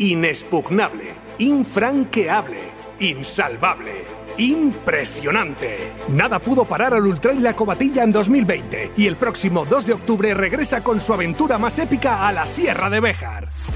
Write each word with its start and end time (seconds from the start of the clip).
Inexpugnable, 0.00 1.14
infranqueable, 1.40 2.72
insalvable. 3.00 4.06
Impresionante. 4.38 5.92
Nada 6.08 6.38
pudo 6.38 6.64
parar 6.64 6.94
al 6.94 7.06
Ultra 7.06 7.34
y 7.34 7.38
la 7.38 7.54
Cobatilla 7.54 8.02
en 8.04 8.10
2020 8.10 8.92
y 8.96 9.06
el 9.06 9.16
próximo 9.16 9.66
2 9.66 9.86
de 9.86 9.92
octubre 9.92 10.32
regresa 10.32 10.82
con 10.82 11.00
su 11.00 11.12
aventura 11.12 11.58
más 11.58 11.78
épica 11.78 12.26
a 12.26 12.32
la 12.32 12.46
Sierra 12.46 12.88
de 12.88 13.00
Béjar. 13.00 13.48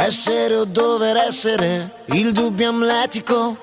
Essere 0.00 0.54
o 0.54 0.64
dover 0.64 1.16
essere, 1.16 1.90
il 2.12 2.30
dubbio 2.30 2.68
amletico, 2.68 3.56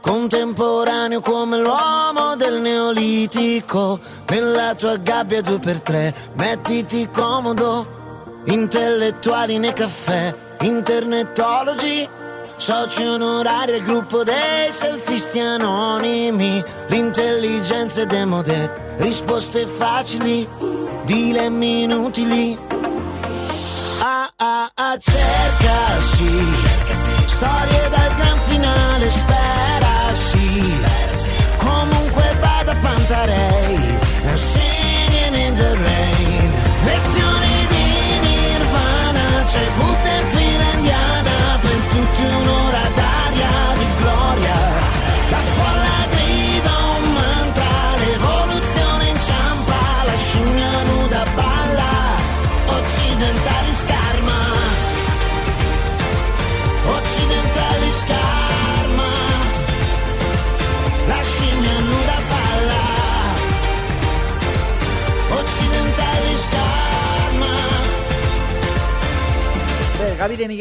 contemporaneo 0.00 1.20
come 1.20 1.58
l'uomo 1.58 2.36
del 2.36 2.62
neolitico. 2.62 4.00
Nella 4.30 4.74
tua 4.76 4.96
gabbia 4.96 5.42
due 5.42 5.58
per 5.58 5.82
tre, 5.82 6.14
mettiti 6.36 7.06
comodo, 7.12 8.42
intellettuali 8.46 9.58
nei 9.58 9.74
caffè, 9.74 10.34
internetologi, 10.62 12.08
soci 12.56 13.04
onorari 13.04 13.74
al 13.74 13.82
gruppo 13.82 14.22
dei 14.22 14.70
selfisti 14.70 15.38
anonimi, 15.38 16.64
l'intelligenza 16.88 18.00
è 18.00 18.06
demode, 18.06 18.96
risposte 19.00 19.66
facili, 19.66 20.48
dilemmi 21.04 21.82
inutili 21.82 22.63
Ah 24.36 24.68
ah 24.74 24.74
ah 24.74 24.98
cerca 24.98 26.00
sì 26.00 26.26
Storie 27.26 27.88
dal 27.88 28.14
gran 28.16 28.40
finale 28.40 29.10
spera 29.10 29.43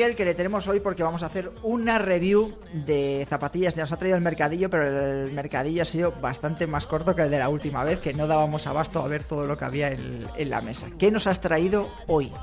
Miguel, 0.04 0.18
que 0.18 0.26
le 0.26 0.36
tenemos 0.36 0.68
hoy 0.68 0.82
porque 0.82 1.02
vamos 1.02 1.24
a 1.24 1.28
hacer 1.28 1.50
una 1.62 1.98
review 1.98 2.54
de 2.74 3.26
zapatillas. 3.30 3.78
Nos 3.78 3.90
ha 3.94 3.98
traído 3.98 4.18
el 4.18 4.24
mercadillo, 4.24 4.70
pero 4.70 5.24
el 5.24 5.32
mercadillo 5.32 5.84
ha 5.84 5.86
sido 5.86 6.12
bastante 6.12 6.68
más 6.68 6.86
corto 6.86 7.16
que 7.16 7.22
el 7.22 7.32
de 7.32 7.40
la 7.40 7.48
última 7.48 7.86
vez, 7.86 8.02
que 8.02 8.14
no 8.14 8.28
dábamos 8.28 8.68
abasto 8.68 9.02
a 9.02 9.08
ver 9.08 9.24
todo 9.24 9.48
lo 9.48 9.58
que 9.58 9.64
había 9.64 9.92
en, 9.94 10.20
en 10.36 10.50
la 10.50 10.60
mesa. 10.60 10.90
¿Qué 11.00 11.10
nos 11.10 11.26
has 11.26 11.40
traído 11.40 11.90
hoy? 12.08 12.34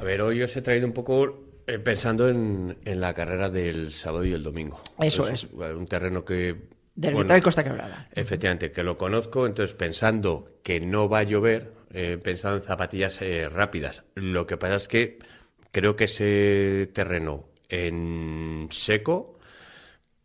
A 0.00 0.04
ver, 0.04 0.20
hoy 0.20 0.42
os 0.42 0.54
he 0.54 0.60
traído 0.60 0.86
un 0.86 0.92
poco 0.92 1.44
eh, 1.66 1.78
pensando 1.78 2.28
en, 2.28 2.76
en 2.84 3.00
la 3.00 3.14
carrera 3.14 3.48
del 3.48 3.90
sábado 3.90 4.26
y 4.26 4.34
el 4.34 4.42
domingo. 4.42 4.82
Eso 5.00 5.22
Pues, 5.22 5.46
Un 5.74 5.86
terreno 5.86 6.26
que... 6.26 6.56
Del 6.94 7.14
bueno, 7.14 7.28
Metal 7.28 7.42
Costa 7.42 7.64
Quebrada. 7.64 8.06
Efectivamente, 8.12 8.70
que 8.70 8.82
lo 8.82 8.98
conozco, 8.98 9.46
entonces 9.46 9.74
pensando 9.74 10.58
que 10.62 10.80
no 10.80 11.08
va 11.08 11.20
a 11.20 11.22
llover, 11.22 11.72
he 11.90 12.18
pensado 12.18 12.56
en 12.58 12.62
zapatillas 12.62 13.22
eh, 13.22 13.48
rápidas. 13.48 14.02
Lo 14.14 14.46
que 14.46 14.58
pasa 14.58 14.74
es 14.74 14.88
que 14.88 15.18
creo 15.72 15.96
que 15.96 16.04
ese 16.04 16.90
terreno 16.92 17.48
en 17.68 18.68
seco 18.70 19.38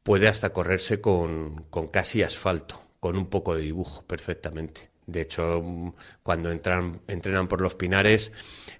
puede 0.03 0.27
hasta 0.27 0.53
correrse 0.53 1.01
con, 1.01 1.65
con 1.69 1.87
casi 1.87 2.23
asfalto, 2.23 2.81
con 2.99 3.17
un 3.17 3.29
poco 3.29 3.55
de 3.55 3.61
dibujo 3.61 4.03
perfectamente. 4.05 4.94
De 5.07 5.21
hecho, 5.21 5.63
cuando 6.23 6.49
entran, 6.49 6.99
entrenan 7.07 7.47
por 7.47 7.61
los 7.61 7.75
pinares, 7.75 8.31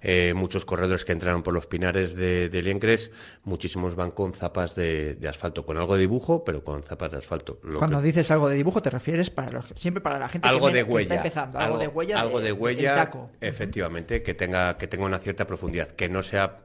eh, 0.02 0.32
muchos 0.34 0.64
corredores 0.64 1.04
que 1.04 1.12
entrenan 1.12 1.42
por 1.44 1.54
los 1.54 1.66
pinares 1.68 2.16
de, 2.16 2.48
de 2.48 2.62
Liencres, 2.62 3.12
muchísimos 3.44 3.94
van 3.94 4.10
con 4.10 4.34
zapas 4.34 4.74
de, 4.74 5.14
de 5.14 5.28
asfalto, 5.28 5.64
con 5.64 5.76
algo 5.76 5.94
de 5.94 6.00
dibujo, 6.00 6.44
pero 6.44 6.64
con 6.64 6.82
zapas 6.82 7.12
de 7.12 7.18
asfalto. 7.18 7.60
Lo 7.62 7.78
Cuando 7.78 8.00
que- 8.00 8.06
dices 8.06 8.28
algo 8.32 8.48
de 8.48 8.56
dibujo, 8.56 8.82
te 8.82 8.90
refieres 8.90 9.30
para 9.30 9.50
los, 9.50 9.66
siempre 9.76 10.00
para 10.00 10.18
la 10.18 10.28
gente 10.28 10.48
algo 10.48 10.66
que, 10.66 10.72
de 10.74 10.84
que 10.84 10.90
huella, 10.90 11.02
está 11.04 11.14
empezando. 11.16 11.58
Algo, 11.58 11.78
de 11.78 11.86
huella. 11.88 12.20
algo 12.20 12.40
de 12.40 12.52
huella, 12.52 12.94
taco. 12.96 13.30
efectivamente, 13.40 14.22
que 14.24 14.34
tenga 14.34 14.76
que 14.78 14.88
tenga 14.88 15.04
una 15.06 15.18
cierta 15.18 15.46
profundidad, 15.46 15.88
que 15.92 16.08
no 16.08 16.22
sea 16.24 16.56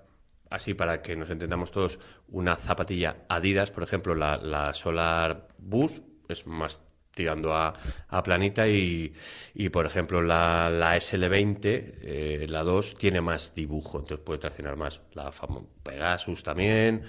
así 0.49 0.73
para 0.73 1.01
que 1.03 1.15
nos 1.15 1.29
entendamos 1.29 1.71
todos 1.71 1.99
una 2.29 2.55
zapatilla 2.55 3.17
Adidas, 3.29 3.69
por 3.71 3.83
ejemplo, 3.83 4.15
la, 4.15 4.37
la 4.37 4.73
Solar 4.73 5.47
Boost 5.59 5.99
es 6.27 6.45
más 6.47 6.79
tirando 7.13 7.53
a, 7.53 7.73
a 8.09 8.23
planita 8.23 8.67
y, 8.67 9.13
y, 9.53 9.69
por 9.69 9.85
ejemplo 9.85 10.21
la, 10.21 10.69
la 10.69 10.95
SL20, 10.97 11.59
eh, 11.63 12.45
la 12.49 12.63
2, 12.63 12.95
tiene 12.97 13.21
más 13.21 13.53
dibujo, 13.53 13.99
entonces 13.99 14.23
puede 14.25 14.39
traccionar 14.39 14.75
más. 14.77 15.01
La 15.13 15.31
famo- 15.31 15.67
Pegasus 15.83 16.41
también, 16.43 17.03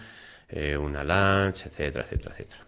eh, 0.48 0.76
una 0.76 1.02
Lance, 1.04 1.68
etcétera, 1.68 2.04
etcétera, 2.04 2.32
etcétera. 2.34 2.60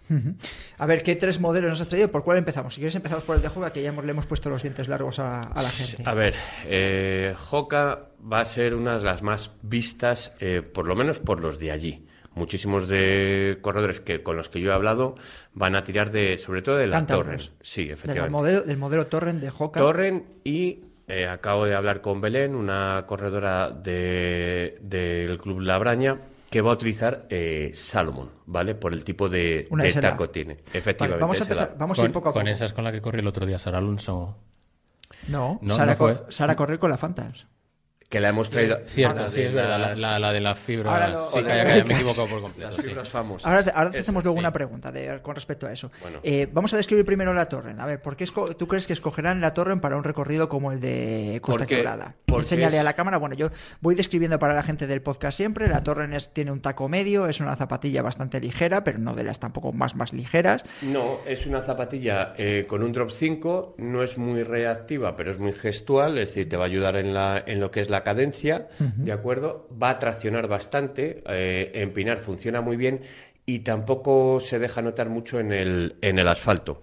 A 0.79 0.87
ver, 0.87 1.03
¿qué 1.03 1.17
tres 1.17 1.39
modelos 1.41 1.71
nos 1.71 1.81
has 1.83 1.89
traído? 1.89 2.11
¿Por 2.11 2.25
cuál 2.25 2.39
empezamos? 2.39 2.73
Si 2.75 2.81
quieres 2.81 2.95
empezamos 2.95 3.25
por 3.25 3.37
el 3.37 3.43
de 3.43 3.49
Joga, 3.49 3.73
que 3.73 3.83
ya 3.83 3.89
hemos- 3.91 4.05
le 4.05 4.13
hemos 4.13 4.27
puesto 4.27 4.49
los 4.49 4.63
dientes 4.63 4.89
largos 4.89 5.19
a, 5.19 5.43
a 5.43 5.63
la 5.63 5.69
gente. 5.69 6.03
A 6.07 6.15
ver, 6.15 6.35
eh, 6.65 7.35
Hoka 7.51 8.09
va 8.33 8.41
a 8.41 8.45
ser 8.47 8.75
una 8.75 8.97
de 8.99 9.05
las 9.05 9.23
más 9.23 9.51
vistas, 9.63 10.33
eh, 10.41 10.63
por 10.63 10.87
lo 10.87 10.95
menos 10.97 11.19
por 11.19 11.41
los 11.41 11.59
de 11.59 11.73
allí. 11.73 12.07
Muchísimos 12.35 12.89
de 12.89 13.59
corredores 13.63 14.01
que 14.01 14.23
con 14.23 14.37
los 14.37 14.49
que 14.49 14.61
yo 14.61 14.71
he 14.71 14.75
hablado 14.75 15.15
van 15.53 15.77
a 15.77 15.85
tirar 15.85 16.11
de, 16.11 16.37
sobre 16.39 16.63
todo 16.63 16.77
de 16.77 16.87
la. 16.87 17.07
Torren. 17.07 17.39
Sí, 17.61 17.85
Del 17.85 17.93
efectivamente. 17.93 18.31
modelo, 18.31 18.63
del 18.63 18.77
modelo 18.77 19.07
Torrent 19.07 19.41
de 19.41 19.51
Joca. 19.51 19.81
Torren 19.81 20.25
y 20.45 20.81
eh, 21.07 21.27
acabo 21.29 21.65
de 21.67 21.75
hablar 21.75 22.01
con 22.01 22.21
Belén, 22.21 22.55
una 22.55 23.05
corredora 23.07 23.71
de- 23.71 24.79
del 24.83 25.39
Club 25.39 25.61
Labraña, 25.61 26.19
que 26.51 26.61
va 26.61 26.71
a 26.71 26.75
utilizar 26.75 27.27
eh, 27.31 27.71
Salomon, 27.75 28.31
¿vale? 28.47 28.75
Por 28.75 28.93
el 28.95 29.05
tipo 29.05 29.29
de, 29.29 29.69
de 29.71 29.93
taco 29.95 30.31
tiene. 30.31 30.59
Efectivamente. 30.73 31.21
vamos 31.21 31.41
a 31.41 31.43
empezar- 31.45 31.75
vamos 31.79 31.99
a 31.99 32.03
con, 32.03 32.11
ir 32.11 32.13
poco 32.15 32.29
a 32.31 32.33
con 32.33 32.43
poco. 32.43 32.51
esa 32.51 32.65
es 32.65 32.73
con 32.73 32.85
la 32.85 32.93
que 32.93 33.01
corrió 33.01 33.21
el 33.21 33.27
otro 33.27 33.45
día 33.47 33.59
Sara 33.59 33.79
Alonso. 33.79 34.39
No, 35.29 35.59
No, 35.63 35.75
Sara, 35.77 35.97
no 35.99 36.21
Sara 36.31 36.57
correr 36.57 36.79
con 36.79 36.91
la 36.91 36.97
Fantas. 36.97 37.47
Que 38.09 38.21
la 38.21 38.29
hemos 38.29 38.49
traído. 38.51 38.79
La 38.79 38.87
sí, 38.87 39.03
es 39.03 39.53
verdad, 39.53 39.71
la, 39.81 39.89
las- 39.89 40.01
la- 40.01 40.19
la 40.21 40.33
de 40.33 40.41
las 40.41 40.57
fibras. 40.59 40.93
Ahora 40.93 41.09
lo- 41.09 41.31
sí, 41.31 41.43
calla, 41.43 41.65
calla, 41.65 41.85
me 41.85 41.95
he 41.95 41.97
equivocado 41.97 42.27
por 42.29 42.43
completo. 42.43 42.71
Las 42.71 42.77
sí. 42.77 42.83
fibras 42.83 43.09
famosas. 43.09 43.47
Ahora, 43.51 43.65
te- 43.65 43.71
ahora 43.75 43.91
te 43.91 43.97
Esas, 43.99 44.05
hacemos 44.07 44.23
luego 44.25 44.37
sí. 44.37 44.41
una 44.41 44.53
pregunta 44.53 44.93
de- 44.93 45.21
con 45.21 45.35
respecto 45.35 45.67
a 45.67 45.73
eso. 45.73 45.91
Bueno. 46.01 46.21
Eh, 46.23 46.47
vamos 46.53 46.73
a 46.75 46.77
describir 46.77 47.05
primero 47.05 47.33
la 47.35 47.47
Torren. 47.49 47.81
A 47.81 47.87
ver, 47.87 48.01
¿por 48.01 48.17
qué 48.17 48.27
tú 48.57 48.69
crees 48.69 48.87
que 48.87 48.93
escogerán 48.93 49.41
la 49.41 49.53
Torren 49.53 49.81
para 49.81 49.97
un 49.97 50.05
recorrido 50.05 50.49
como 50.49 50.71
el 50.71 50.79
de 50.81 51.41
Costa 51.43 51.61
Porque- 51.61 51.77
Quebrada? 51.77 52.15
porque 52.27 52.43
Enséñale 52.43 52.77
es- 52.77 52.81
a 52.81 52.85
la 52.85 52.93
cámara. 52.93 53.17
Bueno, 53.19 53.35
yo 53.35 53.51
voy 53.81 53.95
describiendo 53.97 54.39
para 54.39 54.55
la 54.55 54.63
gente 54.63 54.87
del 54.87 55.03
podcast 55.03 55.37
siempre. 55.37 55.67
La 55.69 55.83
Torren 55.83 56.13
es- 56.13 56.33
tiene 56.33 56.53
un 56.53 56.61
taco 56.61 56.89
medio, 56.89 57.27
es 57.27 57.41
una 57.41 57.57
zapatilla 57.57 58.03
bastante 58.03 58.41
ligera, 58.41 58.85
pero 58.85 58.99
no 58.99 59.15
de 59.15 59.25
las 59.25 59.41
tampoco 59.41 59.73
más, 59.73 59.97
más 59.97 60.13
ligeras. 60.13 60.63
No, 60.83 61.19
es 61.27 61.47
una 61.47 61.63
zapatilla 61.63 62.35
eh, 62.39 62.67
con 62.69 62.83
un 62.85 62.93
drop 62.93 63.11
5, 63.11 63.75
no 63.79 64.03
es 64.03 64.19
muy 64.19 64.43
reactiva, 64.43 65.17
pero 65.17 65.31
es 65.31 65.39
muy 65.39 65.53
gestual, 65.53 66.19
es 66.19 66.29
decir, 66.29 66.49
te 66.49 66.57
va 66.57 66.65
a 66.65 66.67
ayudar 66.67 66.97
en, 66.97 67.13
la, 67.15 67.43
en 67.47 67.59
lo 67.61 67.71
que 67.71 67.81
es 67.81 67.89
la 67.91 68.04
cadencia, 68.05 68.69
¿de 68.79 69.11
acuerdo? 69.11 69.69
Va 69.83 69.91
a 69.91 69.99
traccionar 69.99 70.47
bastante, 70.47 71.25
eh, 71.27 71.73
empinar 71.75 72.19
funciona 72.19 72.61
muy 72.61 72.77
bien 72.77 73.01
y 73.45 73.61
tampoco 73.61 74.39
se 74.39 74.61
deja 74.61 74.83
notar 74.83 75.09
mucho 75.09 75.41
en 75.41 75.53
el, 75.53 75.97
en 76.01 76.21
el 76.21 76.29
asfalto. 76.29 76.83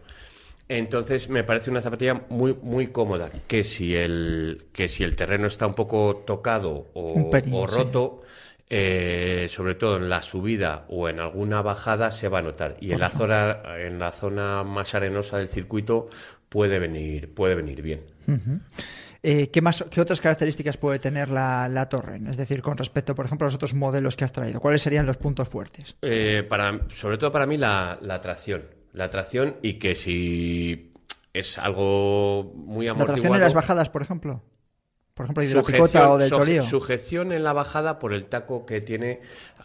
Entonces 0.67 1.29
me 1.29 1.43
parece 1.43 1.69
una 1.69 1.81
zapatilla 1.81 2.21
muy 2.29 2.57
muy 2.61 2.87
cómoda, 2.87 3.29
que 3.47 3.63
si 3.63 3.95
el, 3.95 4.67
que 4.71 4.87
si 4.87 5.03
el 5.03 5.15
terreno 5.15 5.47
está 5.47 5.67
un 5.67 5.73
poco 5.73 6.23
tocado 6.25 6.91
o, 6.93 7.13
Un 7.13 7.29
pelín, 7.29 7.53
o 7.55 7.67
sí. 7.67 7.75
roto, 7.75 8.21
eh, 8.69 9.47
sobre 9.49 9.75
todo 9.75 9.97
en 9.97 10.07
la 10.07 10.23
subida 10.23 10.85
o 10.87 11.09
en 11.09 11.19
alguna 11.19 11.61
bajada 11.61 12.09
se 12.09 12.29
va 12.29 12.39
a 12.39 12.41
notar. 12.41 12.77
Y 12.79 12.93
en 12.93 13.01
la 13.01 13.09
zona, 13.09 13.57
en 13.79 13.99
la 13.99 14.11
zona 14.11 14.63
más 14.63 14.95
arenosa 14.95 15.39
del 15.39 15.49
circuito 15.49 16.07
puede 16.47 16.79
venir, 16.79 17.33
puede 17.33 17.55
venir 17.55 17.81
bien. 17.81 18.01
Eh, 19.23 19.51
¿qué, 19.51 19.61
más, 19.61 19.85
¿Qué 19.91 20.01
otras 20.01 20.19
características 20.19 20.77
puede 20.77 20.97
tener 20.97 21.29
la, 21.29 21.69
la 21.69 21.87
Torrent? 21.87 22.27
Es 22.27 22.37
decir, 22.37 22.61
con 22.61 22.75
respecto, 22.77 23.13
por 23.13 23.25
ejemplo, 23.25 23.45
a 23.45 23.49
los 23.49 23.55
otros 23.55 23.73
modelos 23.75 24.15
que 24.17 24.23
has 24.23 24.31
traído. 24.31 24.59
¿Cuáles 24.59 24.81
serían 24.81 25.05
los 25.05 25.17
puntos 25.17 25.47
fuertes? 25.47 25.95
Eh, 26.01 26.43
para, 26.49 26.79
sobre 26.89 27.17
todo 27.19 27.31
para 27.31 27.45
mí 27.45 27.57
la, 27.57 27.99
la 28.01 28.19
tracción. 28.19 28.63
La 28.93 29.09
tracción 29.09 29.57
y 29.61 29.73
que 29.75 29.93
si 29.95 30.91
es 31.33 31.57
algo 31.59 32.51
muy 32.55 32.87
¿La 32.87 32.91
amortiguado... 32.93 33.13
tracción 33.13 33.35
en 33.35 33.41
las 33.41 33.53
bajadas, 33.53 33.89
por 33.89 34.01
ejemplo? 34.01 34.43
Por 35.13 35.25
ejemplo, 35.25 35.43
de 35.43 35.53
la 35.53 35.63
picota 35.63 36.09
o 36.11 36.17
del 36.17 36.29
torío. 36.29 36.63
sujeción 36.63 37.31
en 37.33 37.43
la 37.43 37.53
bajada 37.53 37.99
por 37.99 38.13
el 38.13 38.25
taco 38.25 38.65
que 38.65 38.81
tiene 38.81 39.19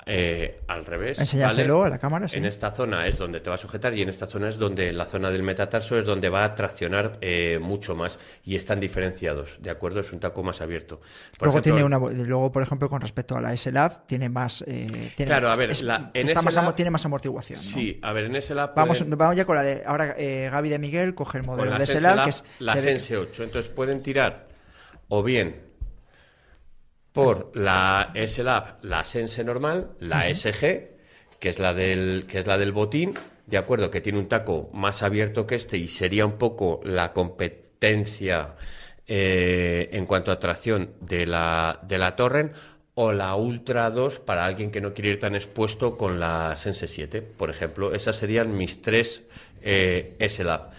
eh, 0.06 0.60
al 0.68 0.84
revés. 0.84 1.18
Enséñaselo 1.18 1.78
¿vale? 1.80 1.86
a 1.86 1.90
la 1.96 1.98
cámara, 1.98 2.28
sí. 2.28 2.36
En 2.36 2.44
esta 2.46 2.70
zona 2.72 3.06
es 3.06 3.16
donde 3.18 3.40
te 3.40 3.48
va 3.50 3.54
a 3.54 3.58
sujetar 3.58 3.94
y 3.94 4.02
en 4.02 4.08
esta 4.08 4.26
zona 4.26 4.48
es 4.48 4.56
donde 4.58 4.92
la 4.92 5.04
zona 5.04 5.30
del 5.30 5.42
metatarso 5.42 5.96
es 5.98 6.04
donde 6.04 6.28
va 6.28 6.44
a 6.44 6.54
traccionar 6.54 7.12
eh, 7.20 7.58
mucho 7.60 7.94
más 7.96 8.18
y 8.44 8.54
están 8.56 8.80
diferenciados, 8.80 9.56
¿de 9.60 9.70
acuerdo? 9.70 10.00
Es 10.00 10.12
un 10.12 10.20
taco 10.20 10.42
más 10.42 10.60
abierto. 10.60 11.00
Por 11.38 11.48
Luego, 11.48 11.58
ejemplo, 11.60 11.62
tiene 11.62 11.84
una, 11.84 12.24
luego, 12.24 12.52
por 12.52 12.62
ejemplo, 12.62 12.88
con 12.90 13.00
respecto 13.00 13.36
a 13.36 13.40
la 13.40 13.52
S-Lab, 13.52 14.06
tiene 14.06 14.28
más. 14.28 14.62
eh, 14.66 14.86
tiene- 15.16 15.30
Claro, 15.30 15.50
a 15.50 15.54
ver, 15.56 15.70
es- 15.70 15.82
la- 15.82 16.10
en 16.12 16.28
está 16.28 16.42
más 16.42 16.54
S-Lab 16.54 16.74
tiene 16.74 16.90
más 16.90 17.04
amortiguación. 17.04 17.56
¿no? 17.58 17.62
Sí, 17.62 17.98
a 18.02 18.12
ver, 18.12 18.24
en 18.24 18.36
ese 18.36 18.54
lab 18.54 18.74
Vamos, 18.74 18.98
pueden- 18.98 19.16
vamos 19.18 19.36
ya 19.36 19.44
con 19.44 19.56
la 19.56 19.62
de. 19.62 19.82
Ahora 19.86 20.14
eh, 20.18 20.48
Gaby 20.52 20.68
de 20.68 20.78
Miguel 20.78 21.14
coge 21.14 21.38
el 21.38 21.44
modelo 21.44 21.76
de 21.78 21.84
S-Lab, 21.84 22.16
Lab, 22.16 22.24
que 22.26 22.30
es. 22.30 22.44
la 22.58 22.76
Sense 22.76 23.16
8. 23.16 23.42
Entonces 23.44 23.70
pueden 23.72 24.02
tirar 24.02 24.46
o 25.08 25.22
bien 25.22 25.66
por 27.12 27.50
la 27.54 28.10
S-Lab, 28.14 28.78
la 28.82 29.02
Sense 29.04 29.42
normal, 29.42 29.92
la 30.00 30.32
SG, 30.32 30.96
que 31.40 31.48
es 31.48 31.58
la 31.58 31.72
del 31.72 32.26
que 32.28 32.38
es 32.38 32.46
la 32.46 32.58
del 32.58 32.72
botín, 32.72 33.14
de 33.46 33.56
acuerdo, 33.56 33.90
que 33.90 34.00
tiene 34.00 34.18
un 34.18 34.28
taco 34.28 34.68
más 34.74 35.02
abierto 35.02 35.46
que 35.46 35.54
este 35.54 35.78
y 35.78 35.88
sería 35.88 36.26
un 36.26 36.36
poco 36.36 36.80
la 36.84 37.12
competencia 37.12 38.56
eh, 39.06 39.88
en 39.92 40.04
cuanto 40.04 40.30
a 40.30 40.38
tracción 40.38 40.92
de 41.00 41.26
la 41.26 41.80
de 41.84 41.96
la 41.96 42.16
Torrent 42.16 42.52
o 42.98 43.12
la 43.12 43.34
Ultra 43.36 43.90
2 43.90 44.20
para 44.20 44.44
alguien 44.44 44.70
que 44.70 44.80
no 44.80 44.92
quiere 44.92 45.10
ir 45.10 45.18
tan 45.18 45.34
expuesto 45.34 45.96
con 45.96 46.18
la 46.18 46.56
Sense 46.56 46.88
7, 46.88 47.22
por 47.22 47.50
ejemplo. 47.50 47.94
Esas 47.94 48.16
serían 48.16 48.56
mis 48.56 48.82
tres 48.82 49.22
eh, 49.62 50.16
S-Lab. 50.18 50.70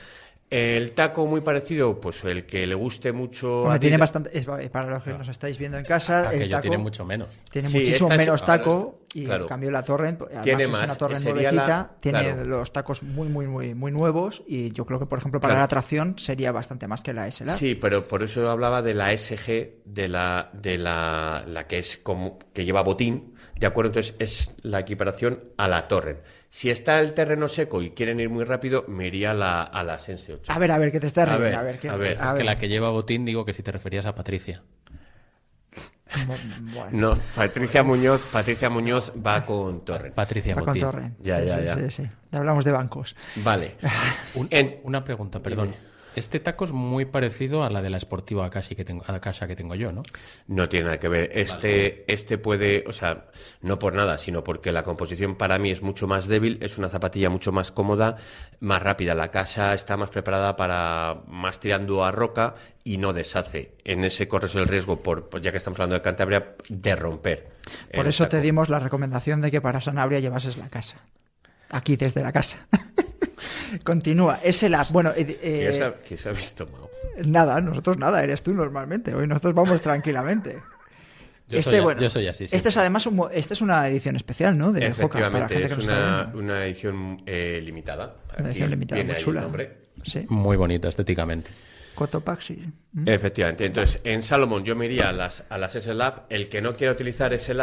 El 0.49 0.91
taco 0.93 1.25
muy 1.27 1.41
parecido, 1.41 1.99
pues 1.99 2.23
el 2.23 2.45
que 2.45 2.65
le 2.65 2.73
guste 2.73 3.11
mucho. 3.11 3.69
A 3.69 3.77
tiene 3.77 3.97
bastante. 3.97 4.29
es- 4.37 4.45
para 4.45 4.89
los 4.89 5.03
que 5.03 5.11
nos 5.11 5.27
estáis 5.27 5.57
viendo 5.57 5.77
en 5.77 5.83
casa, 5.83 6.21
el 6.31 6.37
Aquello 6.37 6.49
taco 6.51 6.61
tiene 6.61 6.77
mucho 6.77 7.03
menos. 7.03 7.27
tiene 7.51 7.67
Sí, 7.67 7.79
muchísimo 7.79 8.09
es- 8.13 8.17
menos 8.17 8.41
ahora 8.41 8.57
taco 8.57 8.99
está- 9.03 9.19
y 9.19 9.25
claro. 9.25 9.43
en 9.43 9.47
cambio 9.49 9.71
la 9.71 9.83
Torrent 9.83 10.21
además 10.21 10.43
Tiene 10.43 10.63
es 10.63 10.69
más, 10.69 10.97
una 11.01 11.19
nuevecita, 11.19 11.67
la- 11.67 11.91
tiene 11.99 12.19
claro. 12.21 12.45
los 12.45 12.71
tacos 12.71 13.03
muy 13.03 13.27
muy 13.27 13.45
muy 13.47 13.73
muy 13.75 13.91
nuevos 13.91 14.41
y 14.47 14.71
yo 14.71 14.85
creo 14.85 14.99
que 14.99 15.05
por 15.05 15.19
ejemplo 15.19 15.41
para 15.41 15.55
Claro. 15.55 15.63
la 15.63 15.67
tracción 15.67 16.17
sería 16.17 16.53
bastante 16.53 16.87
más 16.87 17.01
que 17.01 17.11
la 17.13 17.27
S-Lab. 17.27 17.53
Sí, 17.57 17.75
pero 17.75 18.07
por 18.07 18.23
eso 18.23 18.49
hablaba 18.49 18.81
de 18.81 18.93
la 18.93 19.11
SG, 19.11 19.81
de 19.83 20.07
la, 20.07 20.49
de 20.53 20.77
la, 20.77 21.43
la 21.45 21.67
que 21.67 21.79
es 21.79 21.97
como 21.97 22.39
que 22.53 22.63
lleva 22.63 22.83
botín, 22.83 23.33
¿de 23.59 23.67
acuerdo? 23.67 23.89
Entonces 23.89 24.15
es 24.19 24.51
la 24.63 24.79
equiparación 24.79 25.43
a 25.57 25.67
la 25.67 25.87
Torrent. 25.87 26.19
Si 26.49 26.69
está 26.69 26.99
el 27.01 27.13
terreno 27.13 27.47
seco 27.47 27.81
y 27.81 27.91
quieren 27.91 28.19
ir 28.19 28.29
muy 28.29 28.43
rápido, 28.45 28.85
me 28.87 29.07
iría 29.07 29.31
a 29.31 29.33
la, 29.33 29.63
a 29.63 29.83
la 29.83 29.99
Sense 29.99 30.33
8. 30.33 30.51
A 30.51 30.59
ver, 30.59 30.71
a 30.71 30.77
ver, 30.77 30.91
que 30.91 30.99
te 30.99 31.07
estás 31.07 31.27
A 31.27 31.37
riendo. 31.37 31.43
ver, 31.45 31.55
A 31.55 31.61
ver, 31.63 31.79
que, 31.79 31.89
a 31.89 31.95
ver. 31.95 32.11
Es 32.13 32.33
que 32.33 32.43
la 32.43 32.57
que 32.57 32.67
lleva 32.69 32.89
botín, 32.89 33.25
digo 33.25 33.43
que 33.45 33.53
si 33.53 33.63
te 33.63 33.71
referías 33.71 34.05
a 34.05 34.15
Patricia. 34.15 34.63
Bueno, 36.73 36.89
No, 37.15 37.19
Patricia 37.35 37.83
Muñoz, 37.83 38.25
Patricia 38.31 38.69
Muñoz 38.69 39.11
va 39.25 39.45
con 39.45 39.83
Torrent. 39.83 40.15
Patricia 40.15 40.55
va 40.55 40.61
con. 40.63 40.79
Torrent. 40.79 41.19
Ya, 41.19 41.39
Sí, 41.41 41.45
ya, 41.47 41.59
sí, 41.59 41.65
ya. 41.65 41.75
sí, 41.75 41.89
sí. 42.03 42.09
Hablamos 42.31 42.63
de 42.63 42.71
bancos. 42.71 43.15
Vale. 43.35 43.75
Un- 44.35 44.47
En- 44.49 44.79
Una 44.83 45.03
pregunta, 45.03 45.41
perdón. 45.41 45.75
Este 46.17 46.39
taco 46.39 46.65
es 46.65 46.71
muy 46.71 47.05
parecido 47.05 47.63
a 47.63 47.69
la 47.69 47.83
de 47.83 47.91
la 47.91 47.99
Sportiva 47.99 48.43
Akashi 48.43 48.73
que 48.73 48.83
tengo, 48.83 49.03
Akasha 49.05 49.45
que 49.45 49.55
tengo 49.55 49.75
yo, 49.75 49.91
¿no? 49.91 50.01
No 50.47 50.67
tiene 50.67 50.85
nada 50.85 50.99
que 50.99 51.09
ver. 51.09 51.29
Este, 51.31 52.11
este 52.11 52.39
puede, 52.39 52.85
o 52.87 52.91
sea, 52.91 53.27
no 53.61 53.77
por 53.77 53.93
nada, 53.93 54.17
sino 54.17 54.43
porque 54.43 54.71
la 54.71 54.81
composición 54.81 55.35
para 55.35 55.59
mí 55.59 55.69
es 55.69 55.83
mucho 55.83 56.07
más 56.07 56.27
débil, 56.27 56.57
es 56.63 56.79
una 56.79 56.89
zapatilla 56.89 57.29
mucho 57.29 57.51
más 57.51 57.71
cómoda, 57.71 58.17
más 58.59 58.81
rápida. 58.81 59.13
La 59.13 59.29
casa 59.29 59.75
está 59.75 59.95
más 59.95 60.09
preparada 60.09 60.55
para 60.55 61.21
más 61.27 61.59
tirando 61.59 62.03
a 62.03 62.11
roca 62.11 62.55
y 62.83 62.97
no 62.97 63.13
deshace. 63.13 63.75
En 63.83 64.03
ese 64.03 64.27
corres 64.27 64.55
el 64.55 64.67
riesgo, 64.67 65.03
por, 65.03 65.29
pues 65.29 65.43
ya 65.43 65.51
que 65.51 65.57
estamos 65.57 65.79
hablando 65.79 65.97
de 65.97 66.01
Cantabria, 66.01 66.55
de 66.67 66.95
romper. 66.95 67.51
Por 67.93 68.07
eso 68.07 68.27
te 68.27 68.41
dimos 68.41 68.69
la 68.69 68.79
recomendación 68.79 69.39
de 69.41 69.51
que 69.51 69.61
para 69.61 69.81
Sanabria 69.81 70.19
llevases 70.19 70.57
la 70.57 70.67
casa. 70.67 70.97
Aquí 71.69 71.95
desde 71.95 72.23
la 72.23 72.31
casa. 72.31 72.57
Continúa. 73.83 74.39
S-Lab. 74.43 74.87
Bueno, 74.91 75.11
eh, 75.15 75.25
eh, 75.41 75.67
¿Qué 75.67 75.73
se 75.73 75.83
ha- 75.83 75.95
qué 75.95 76.17
se 76.17 76.29
ha 76.29 76.31
visto, 76.31 76.67
nada, 77.25 77.59
nosotros 77.61 77.97
nada, 77.97 78.23
eres 78.23 78.41
tú 78.41 78.53
normalmente. 78.53 79.13
Hoy 79.15 79.27
nosotros 79.27 79.53
vamos 79.55 79.81
tranquilamente. 79.81 80.57
Yo, 81.49 81.61
soy, 81.63 81.75
yo 81.97 82.09
soy 82.09 82.27
así, 82.27 82.45
sí. 82.45 82.53
Este 82.53 82.67
es 82.67 82.75
además 82.75 83.05
un 83.05 83.15
mo- 83.15 83.29
esta 83.29 83.53
es 83.53 83.61
una 83.61 83.87
edición 83.87 84.17
especial, 84.17 84.57
¿no? 84.57 84.73
De 84.73 84.91
Joca, 84.91 85.07
para 85.07 85.29
la 85.29 85.45
Efectivamente, 85.45 85.53
gente 85.69 85.73
es 85.81 85.87
una, 85.87 86.31
una 86.35 86.65
edición 86.65 87.23
eh, 87.25 87.61
limitada. 87.63 88.17
Una 88.37 88.49
edición 88.49 88.69
limitada, 88.71 89.01
muy 89.01 89.11
el 89.13 89.17
chula. 89.17 89.41
nombre. 89.43 89.77
Sí. 90.03 90.25
Muy 90.27 90.57
bonita 90.57 90.89
estéticamente. 90.89 91.49
Cotopaxi. 91.95 92.61
¿Mm? 92.91 93.07
Efectivamente. 93.07 93.65
Entonces, 93.65 94.01
en 94.03 94.23
Salomon 94.23 94.65
yo 94.65 94.75
me 94.75 94.87
iría 94.87 95.07
a 95.07 95.13
las, 95.13 95.45
a 95.47 95.57
las 95.57 95.73
S-Lab. 95.77 96.23
El 96.29 96.49
que 96.49 96.61
no 96.61 96.75
quiera 96.75 96.91
utilizar 96.91 97.33
ese 97.33 97.53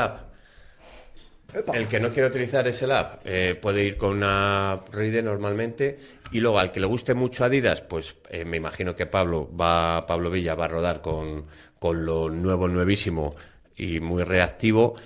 el 1.73 1.89
que 1.89 2.01
no 2.01 2.11
quiera 2.11 2.29
utilizar 2.29 2.67
ese 2.67 2.87
lab, 2.87 3.21
eh, 3.25 3.57
puede 3.61 3.85
ir 3.85 3.97
con 3.97 4.11
una 4.11 4.81
Ride 4.93 5.23
normalmente. 5.23 5.99
Y 6.33 6.41
luego, 6.41 6.59
al 6.59 6.73
que 6.73 6.81
le 6.81 6.87
guste 6.87 7.15
mucho 7.15 7.45
Adidas, 7.45 7.81
pues 7.81 8.17
eh, 8.29 8.45
me 8.45 8.57
imagino 8.57 8.97
que 8.97 9.07
Pablo 9.07 9.49
va, 9.55 10.05
Pablo 10.07 10.31
Villa 10.31 10.55
va 10.55 10.65
a 10.65 10.69
rodar 10.69 11.01
con, 11.01 11.47
con 11.79 12.05
lo 12.05 12.29
nuevo, 12.31 12.67
nuevísimo 12.67 13.35
y 13.77 14.01
muy 14.01 14.25
reactivo. 14.25 14.97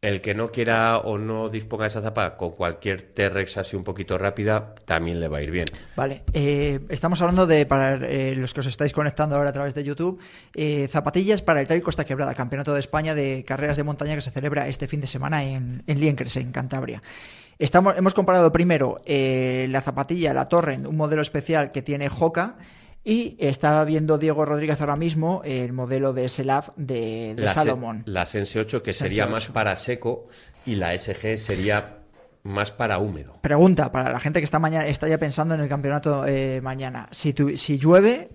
El 0.00 0.20
que 0.20 0.32
no 0.32 0.52
quiera 0.52 0.98
o 0.98 1.18
no 1.18 1.48
disponga 1.48 1.82
de 1.82 1.88
esa 1.88 2.00
zapa 2.00 2.36
con 2.36 2.52
cualquier 2.52 3.02
T-Rex 3.02 3.56
así 3.56 3.74
un 3.74 3.82
poquito 3.82 4.16
rápida, 4.16 4.76
también 4.84 5.18
le 5.18 5.26
va 5.26 5.38
a 5.38 5.42
ir 5.42 5.50
bien. 5.50 5.66
Vale, 5.96 6.22
eh, 6.32 6.78
estamos 6.88 7.20
hablando 7.20 7.48
de, 7.48 7.66
para 7.66 7.94
eh, 7.94 8.36
los 8.36 8.54
que 8.54 8.60
os 8.60 8.66
estáis 8.66 8.92
conectando 8.92 9.34
ahora 9.34 9.50
a 9.50 9.52
través 9.52 9.74
de 9.74 9.82
YouTube, 9.82 10.20
eh, 10.54 10.86
zapatillas 10.86 11.42
para 11.42 11.60
el 11.60 11.66
Trail 11.66 11.82
Costa 11.82 12.04
Quebrada, 12.04 12.32
Campeonato 12.34 12.72
de 12.74 12.78
España 12.78 13.12
de 13.12 13.42
Carreras 13.44 13.76
de 13.76 13.82
Montaña 13.82 14.14
que 14.14 14.20
se 14.20 14.30
celebra 14.30 14.68
este 14.68 14.86
fin 14.86 15.00
de 15.00 15.08
semana 15.08 15.44
en, 15.44 15.82
en 15.84 15.98
Liencres, 15.98 16.36
en 16.36 16.52
Cantabria. 16.52 17.02
Estamos, 17.58 17.98
hemos 17.98 18.14
comparado 18.14 18.52
primero 18.52 19.00
eh, 19.04 19.66
la 19.68 19.80
zapatilla, 19.80 20.32
la 20.32 20.44
Torrent, 20.48 20.86
un 20.86 20.96
modelo 20.96 21.22
especial 21.22 21.72
que 21.72 21.82
tiene 21.82 22.08
Joca, 22.08 22.54
y 23.10 23.36
estaba 23.38 23.84
viendo 23.86 24.18
Diego 24.18 24.44
Rodríguez 24.44 24.80
ahora 24.82 24.96
mismo 24.96 25.40
el 25.44 25.72
modelo 25.72 26.12
de 26.12 26.28
SLAF 26.28 26.68
de, 26.76 27.32
de 27.34 27.42
la, 27.42 27.48
Se- 27.54 27.60
Salomón. 27.60 28.02
la 28.04 28.26
Sense 28.26 28.60
8 28.60 28.82
que 28.82 28.92
Sense 28.92 29.08
sería 29.08 29.24
8. 29.24 29.32
más 29.32 29.46
para 29.48 29.74
seco 29.76 30.28
y 30.66 30.74
la 30.74 30.96
SG 30.96 31.38
sería 31.38 32.00
más 32.42 32.70
para 32.70 32.98
húmedo. 32.98 33.38
Pregunta 33.40 33.90
para 33.90 34.12
la 34.12 34.20
gente 34.20 34.40
que 34.40 34.44
está, 34.44 34.58
mañana, 34.58 34.86
está 34.86 35.08
ya 35.08 35.16
pensando 35.18 35.54
en 35.54 35.60
el 35.62 35.68
campeonato 35.68 36.26
eh, 36.26 36.60
mañana. 36.62 37.08
Si, 37.10 37.32
tu- 37.32 37.56
si 37.56 37.78
llueve, 37.78 38.28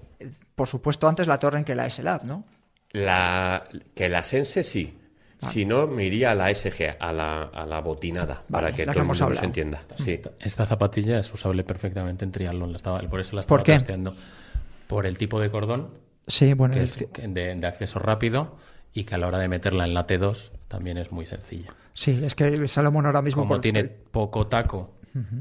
por 0.56 0.68
supuesto 0.68 1.08
antes 1.08 1.28
la 1.28 1.38
Torrent 1.38 1.68
que 1.68 1.76
la 1.76 1.88
SLAF, 1.90 2.24
¿no? 2.24 2.44
La, 2.92 3.64
que 3.96 4.10
la 4.10 4.24
Sense 4.24 4.64
sí. 4.64 4.98
Si 5.52 5.66
no, 5.66 5.88
me 5.88 6.06
iría 6.06 6.32
a 6.32 6.36
la 6.36 6.54
SG, 6.54 6.96
a 7.00 7.12
la, 7.12 7.44
a 7.44 7.66
la 7.66 7.82
botinada, 7.82 8.44
Vale, 8.48 8.68
para 8.68 8.72
que 8.74 8.86
la 8.86 8.94
todo 8.94 9.02
el 9.02 9.08
mundo 9.08 9.20
nos 9.20 9.28
hablado. 9.30 9.46
entienda. 9.46 9.82
Sí. 9.98 10.22
Esta 10.40 10.66
zapatilla 10.66 11.20
es 11.20 11.34
usable 11.34 11.66
perfectamente 11.66 12.24
en 12.24 12.32
triatlón, 12.32 12.72
la 12.72 12.78
estaba, 12.78 13.00
por 13.02 13.20
eso 13.20 13.36
la 13.36 13.42
¿Por 13.42 13.60
estaba 13.60 13.64
qué? 13.64 13.74
testeando. 13.74 14.16
Por 14.94 15.08
el 15.08 15.18
tipo 15.18 15.40
de 15.40 15.50
cordón, 15.50 15.90
Sí, 16.28 16.54
bueno, 16.54 16.74
que 16.76 16.80
el- 16.82 16.86
es 16.86 16.98
de, 17.18 17.56
de 17.56 17.68
acceso 17.68 17.98
rápido 17.98 18.58
y 18.94 19.06
que 19.06 19.16
a 19.16 19.18
la 19.18 19.28
hora 19.28 19.40
de 19.40 19.48
meterla 19.48 19.86
en 19.86 19.96
la 19.96 20.06
T2 20.06 20.52
también 20.68 21.00
es 21.00 21.12
muy 21.12 21.26
sencilla. 21.26 21.74
sí, 21.94 22.22
es 22.24 22.36
que 22.36 22.68
Salomón 22.68 23.08
ahora 23.08 23.24
mismo... 23.24 23.42
Como 23.42 23.60
tiene 23.60 23.86
poco 23.86 24.46
taco, 24.48 24.92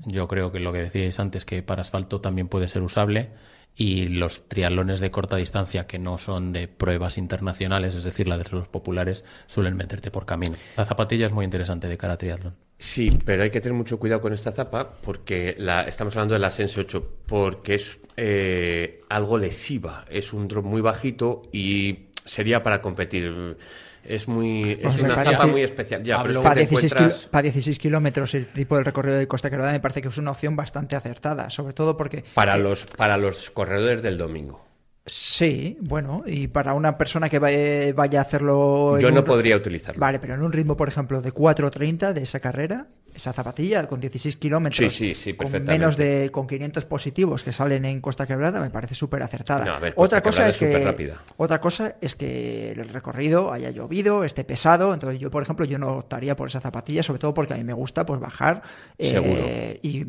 yo 0.07 0.29
creo 0.29 0.53
que 0.53 0.61
lo 0.61 0.73
que 0.73 0.83
decíais 0.83 1.19
antes, 1.19 1.45
que 1.45 1.63
para 1.63 1.83
asfalto 1.83 2.21
también 2.21 2.49
puede 2.49 2.69
ser 2.69 2.83
usable. 2.83 3.31
Y 3.75 4.09
los 4.09 4.49
triatlones 4.49 5.01
de 5.01 5.11
corta 5.11 5.37
distancia 5.37 5.87
que 5.87 5.99
no 5.99 6.19
son 6.19 6.53
de 6.53 6.69
pruebas 6.69 7.17
internacionales, 7.17 7.95
es 7.95 8.05
decir, 8.05 8.29
las 8.29 8.39
de 8.45 8.51
los 8.51 8.69
populares, 8.69 9.25
suelen 9.47 9.77
meterte 9.79 10.11
por 10.11 10.27
camino. 10.27 10.57
La 10.77 10.85
zapatilla 10.85 11.25
es 11.25 11.33
muy 11.33 11.47
interesante 11.47 11.89
de 11.89 11.97
cara 11.97 12.15
a 12.15 12.19
triatlón. 12.19 12.55
Sí, 12.77 13.17
pero 13.25 13.45
hay 13.45 13.51
que 13.51 13.61
tener 13.63 13.79
mucho 13.79 13.99
cuidado 13.99 14.21
con 14.21 14.33
esta 14.33 14.53
zapa 14.53 14.93
porque 15.03 15.55
la, 15.57 15.85
estamos 15.85 16.15
hablando 16.17 16.35
de 16.35 16.41
la 16.41 16.51
Sense 16.51 16.81
8 16.81 17.19
porque 17.27 17.77
es 17.77 18.01
eh, 18.17 19.03
algo 19.09 19.39
lesiva, 19.39 20.05
es 20.11 20.33
un 20.33 20.49
drop 20.49 20.67
muy 20.67 20.83
bajito 20.83 21.43
y 21.53 22.09
sería 22.25 22.63
para 22.63 22.83
competir. 22.83 23.57
Es 24.05 24.27
muy 24.29 24.73
es 24.73 24.79
Pues 24.79 24.99
una 24.99 25.15
parece- 25.15 25.35
zapa 25.37 25.47
muy 25.47 25.63
especial. 25.63 26.03
Ya, 26.03 26.23
pero 26.23 26.43
para, 26.43 26.55
te 26.57 26.61
16 26.63 26.93
encuentras- 26.93 27.19
kilo- 27.21 27.31
para 27.31 27.43
16 27.43 27.79
kilómetros 27.79 28.35
el 28.35 28.47
tipo 28.49 28.75
del 28.77 28.85
recorrido 28.85 29.17
de 29.17 29.29
Costa 29.29 29.49
Quebrada 29.49 29.73
me 29.73 29.81
parece 29.81 30.03
que 30.03 30.09
es 30.09 30.19
una 30.19 30.33
opción 30.33 30.57
bastante 30.57 30.97
acertada, 30.97 31.51
sobre 31.51 31.73
todo 31.73 31.97
porque 31.97 32.25
para 32.35 32.57
los 32.57 32.85
para 32.85 33.17
los 33.17 33.51
corredores 33.51 34.03
del 34.03 34.19
domingo. 34.19 34.65
Sí, 35.05 35.77
bueno, 35.81 36.23
y 36.27 36.47
para 36.47 36.75
una 36.75 36.97
persona 36.97 37.29
que 37.29 37.41
vaya, 37.41 37.93
vaya 37.93 38.21
a 38.21 38.23
hacerlo... 38.23 38.99
Yo 39.01 39.11
no 39.11 39.21
un- 39.21 39.25
podría 39.25 39.57
utilizarlo. 39.57 39.99
Vale, 40.01 40.21
pero 40.21 40.35
en 40.35 40.43
un 40.43 40.53
ritmo, 40.53 40.77
por 40.77 40.87
ejemplo, 40.89 41.21
de 41.21 41.35
4.30 41.35 42.13
de 42.13 42.23
esa 42.23 42.39
carrera, 42.39 42.87
esa 43.13 43.33
zapatilla 43.33 43.85
con 43.89 43.99
16 44.01 44.37
kilómetros, 44.37 44.93
Sí, 44.93 45.15
sí, 45.15 45.21
sí, 45.21 45.35
con 45.35 45.51
menos 45.65 45.97
de 45.97 46.31
con 46.31 46.47
500 46.47 46.85
positivos 46.85 47.43
que 47.43 47.53
salen 47.53 47.85
en 47.85 48.01
Costa 48.01 48.27
Quebrada, 48.29 48.61
me 48.61 48.71
parece 48.71 48.95
súper 48.95 49.25
acertada. 49.25 49.65
No, 49.65 49.75
a 49.75 49.81
ver, 49.81 49.93
otra 49.97 50.23
cosa 50.23 50.47
es 50.47 50.57
que 50.57 51.13
otra 51.37 51.61
cosa 51.61 51.97
es 52.01 52.15
que 52.15 52.71
el 52.71 52.89
recorrido 52.89 53.53
haya 53.53 53.71
llovido, 53.71 54.23
esté 54.23 54.45
pesado, 54.45 54.95
entonces 54.95 55.21
yo, 55.21 55.31
por 55.33 55.43
ejemplo, 55.43 55.67
yo 55.67 55.79
no 55.79 55.97
optaría 55.99 56.37
por 56.37 56.47
esa 56.49 56.61
zapatilla, 56.61 57.03
sobre 57.03 57.19
todo 57.19 57.35
porque 57.35 57.55
a 57.55 57.57
mí 57.57 57.65
me 57.65 57.73
gusta 57.75 58.07
pues 58.07 58.21
bajar 58.21 58.63
eh, 58.99 59.79
y 59.83 60.07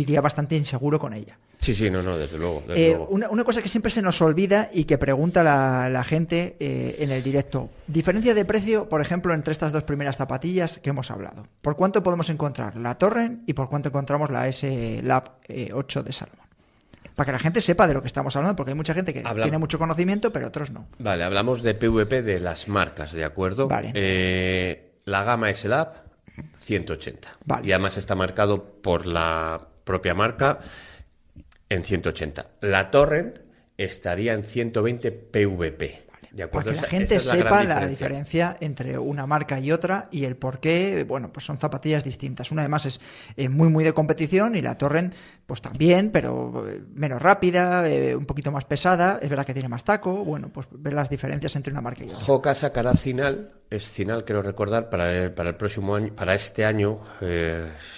iría 0.00 0.20
bastante 0.20 0.56
inseguro 0.56 0.98
con 0.98 1.14
ella. 1.14 1.38
Sí, 1.58 1.74
sí, 1.74 1.88
no, 1.88 2.02
no, 2.02 2.18
desde 2.18 2.36
luego. 2.38 2.62
desde 2.68 2.84
Eh, 2.84 2.88
luego. 2.90 3.06
una, 3.08 3.30
una 3.30 3.42
cosa 3.42 3.62
que 3.62 3.68
siempre 3.70 3.90
se 3.90 4.02
nos 4.02 4.15
olvida 4.20 4.70
y 4.72 4.84
que 4.84 4.98
pregunta 4.98 5.42
la, 5.44 5.88
la 5.88 6.04
gente 6.04 6.56
eh, 6.60 6.96
en 7.00 7.10
el 7.10 7.22
directo. 7.22 7.70
Diferencia 7.86 8.34
de 8.34 8.44
precio, 8.44 8.88
por 8.88 9.00
ejemplo, 9.00 9.32
entre 9.34 9.52
estas 9.52 9.72
dos 9.72 9.82
primeras 9.84 10.16
zapatillas 10.16 10.78
que 10.78 10.90
hemos 10.90 11.10
hablado. 11.10 11.46
¿Por 11.62 11.76
cuánto 11.76 12.02
podemos 12.02 12.28
encontrar 12.30 12.76
la 12.76 12.96
Torrent 12.96 13.48
y 13.48 13.52
por 13.54 13.68
cuánto 13.68 13.88
encontramos 13.88 14.30
la 14.30 14.46
S 14.48 15.00
Lab 15.02 15.32
eh, 15.48 15.70
8 15.72 16.02
de 16.02 16.12
Salomon? 16.12 16.46
Para 17.14 17.26
que 17.26 17.32
la 17.32 17.38
gente 17.38 17.60
sepa 17.62 17.86
de 17.86 17.94
lo 17.94 18.02
que 18.02 18.08
estamos 18.08 18.36
hablando, 18.36 18.56
porque 18.56 18.72
hay 18.72 18.76
mucha 18.76 18.92
gente 18.92 19.14
que 19.14 19.22
Habla- 19.24 19.44
tiene 19.44 19.56
mucho 19.58 19.78
conocimiento, 19.78 20.32
pero 20.32 20.48
otros 20.48 20.70
no. 20.70 20.86
Vale, 20.98 21.24
hablamos 21.24 21.62
de 21.62 21.74
PVP 21.74 22.22
de 22.22 22.40
las 22.40 22.68
marcas, 22.68 23.12
¿de 23.12 23.24
acuerdo? 23.24 23.68
Vale. 23.68 23.92
Eh, 23.94 24.98
la 25.06 25.22
gama 25.24 25.50
SLAB, 25.52 25.88
180. 26.60 27.28
Vale. 27.46 27.66
Y 27.66 27.72
además 27.72 27.96
está 27.96 28.14
marcado 28.14 28.62
por 28.82 29.06
la 29.06 29.66
propia 29.84 30.12
marca 30.14 30.58
en 31.70 31.84
180. 31.84 32.46
La 32.60 32.90
Torrent 32.90 33.38
estaría 33.76 34.34
en 34.34 34.44
120 34.44 35.12
PVP. 35.12 36.06
¿De 36.36 36.46
Para 36.46 36.60
acuerdo? 36.60 36.78
que 36.78 36.82
la 36.82 36.88
gente 36.88 37.16
esa 37.16 37.34
es 37.34 37.40
la 37.40 37.44
sepa 37.44 37.64
la 37.64 37.86
diferencia 37.86 38.56
entre 38.60 38.98
una 38.98 39.26
marca 39.26 39.58
y 39.58 39.72
otra 39.72 40.08
y 40.10 40.24
el 40.24 40.36
por 40.36 40.60
qué, 40.60 41.04
bueno, 41.08 41.32
pues 41.32 41.46
son 41.46 41.58
zapatillas 41.58 42.04
distintas. 42.04 42.52
Una 42.52 42.60
además 42.60 42.84
es 42.84 43.00
eh, 43.38 43.48
muy 43.48 43.70
muy 43.70 43.84
de 43.84 43.94
competición 43.94 44.54
y 44.54 44.60
la 44.60 44.76
Torrent 44.76 45.14
pues 45.46 45.62
también, 45.62 46.10
pero 46.10 46.68
eh, 46.68 46.82
menos 46.92 47.22
rápida, 47.22 47.88
eh, 47.88 48.14
un 48.14 48.26
poquito 48.26 48.52
más 48.52 48.66
pesada, 48.66 49.18
es 49.22 49.30
verdad 49.30 49.46
que 49.46 49.54
tiene 49.54 49.70
más 49.70 49.84
taco, 49.84 50.24
bueno, 50.24 50.50
pues 50.52 50.66
ver 50.72 50.92
las 50.92 51.08
diferencias 51.08 51.56
entre 51.56 51.72
una 51.72 51.80
marca 51.80 52.04
y 52.04 52.10
otra. 52.10 52.18
Hoka 52.26 52.54
sacará 52.54 52.94
Cinal, 52.94 53.52
es 53.70 53.88
Cinal, 53.90 54.24
quiero 54.26 54.42
recordar, 54.42 54.90
para 54.90 55.10
el, 55.14 55.32
para 55.32 55.48
el 55.48 55.56
próximo 55.56 55.96
año, 55.96 56.12
para 56.14 56.34
este 56.34 56.66
año, 56.66 57.00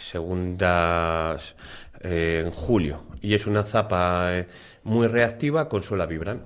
segundas 0.01 1.57
eh, 2.01 2.43
en 2.45 2.51
julio. 2.51 3.05
Y 3.21 3.35
es 3.35 3.47
una 3.47 3.65
zapa 3.65 4.39
eh, 4.39 4.47
muy 4.85 5.07
reactiva 5.09 5.69
con 5.69 5.83
suela 5.83 6.07
vibran. 6.07 6.45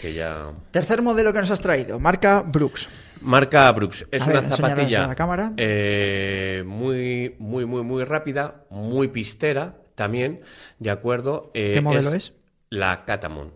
Que 0.00 0.14
ya. 0.14 0.50
Tercer 0.70 1.02
modelo 1.02 1.32
que 1.32 1.40
nos 1.40 1.50
has 1.50 1.60
traído, 1.60 1.98
marca 1.98 2.42
Brooks. 2.46 2.88
Marca 3.20 3.70
Brooks. 3.72 4.06
Es 4.10 4.22
A 4.22 4.26
una 4.30 4.40
ver, 4.40 4.44
zapatilla 4.44 5.06
la 5.06 5.14
cámara. 5.14 5.52
eh, 5.56 6.62
muy, 6.66 7.36
muy, 7.38 7.66
muy, 7.66 7.82
muy 7.82 8.04
rápida, 8.04 8.64
muy 8.70 9.08
pistera 9.08 9.76
también, 9.94 10.40
¿de 10.78 10.90
acuerdo? 10.90 11.50
¿Qué 11.52 11.80
modelo 11.80 12.12
es? 12.14 12.32
La 12.70 13.04
Catamon. 13.04 13.52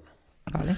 ¿Vale? 0.53 0.77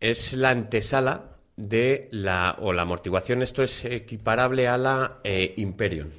Es 0.00 0.32
la 0.34 0.50
antesala 0.50 1.24
de 1.56 2.08
la 2.12 2.56
o 2.60 2.72
la 2.72 2.82
amortiguación. 2.82 3.42
Esto 3.42 3.62
es 3.62 3.84
equiparable 3.84 4.68
a 4.68 4.78
la 4.78 5.18
Imperion, 5.56 6.08
mm, 6.08 6.12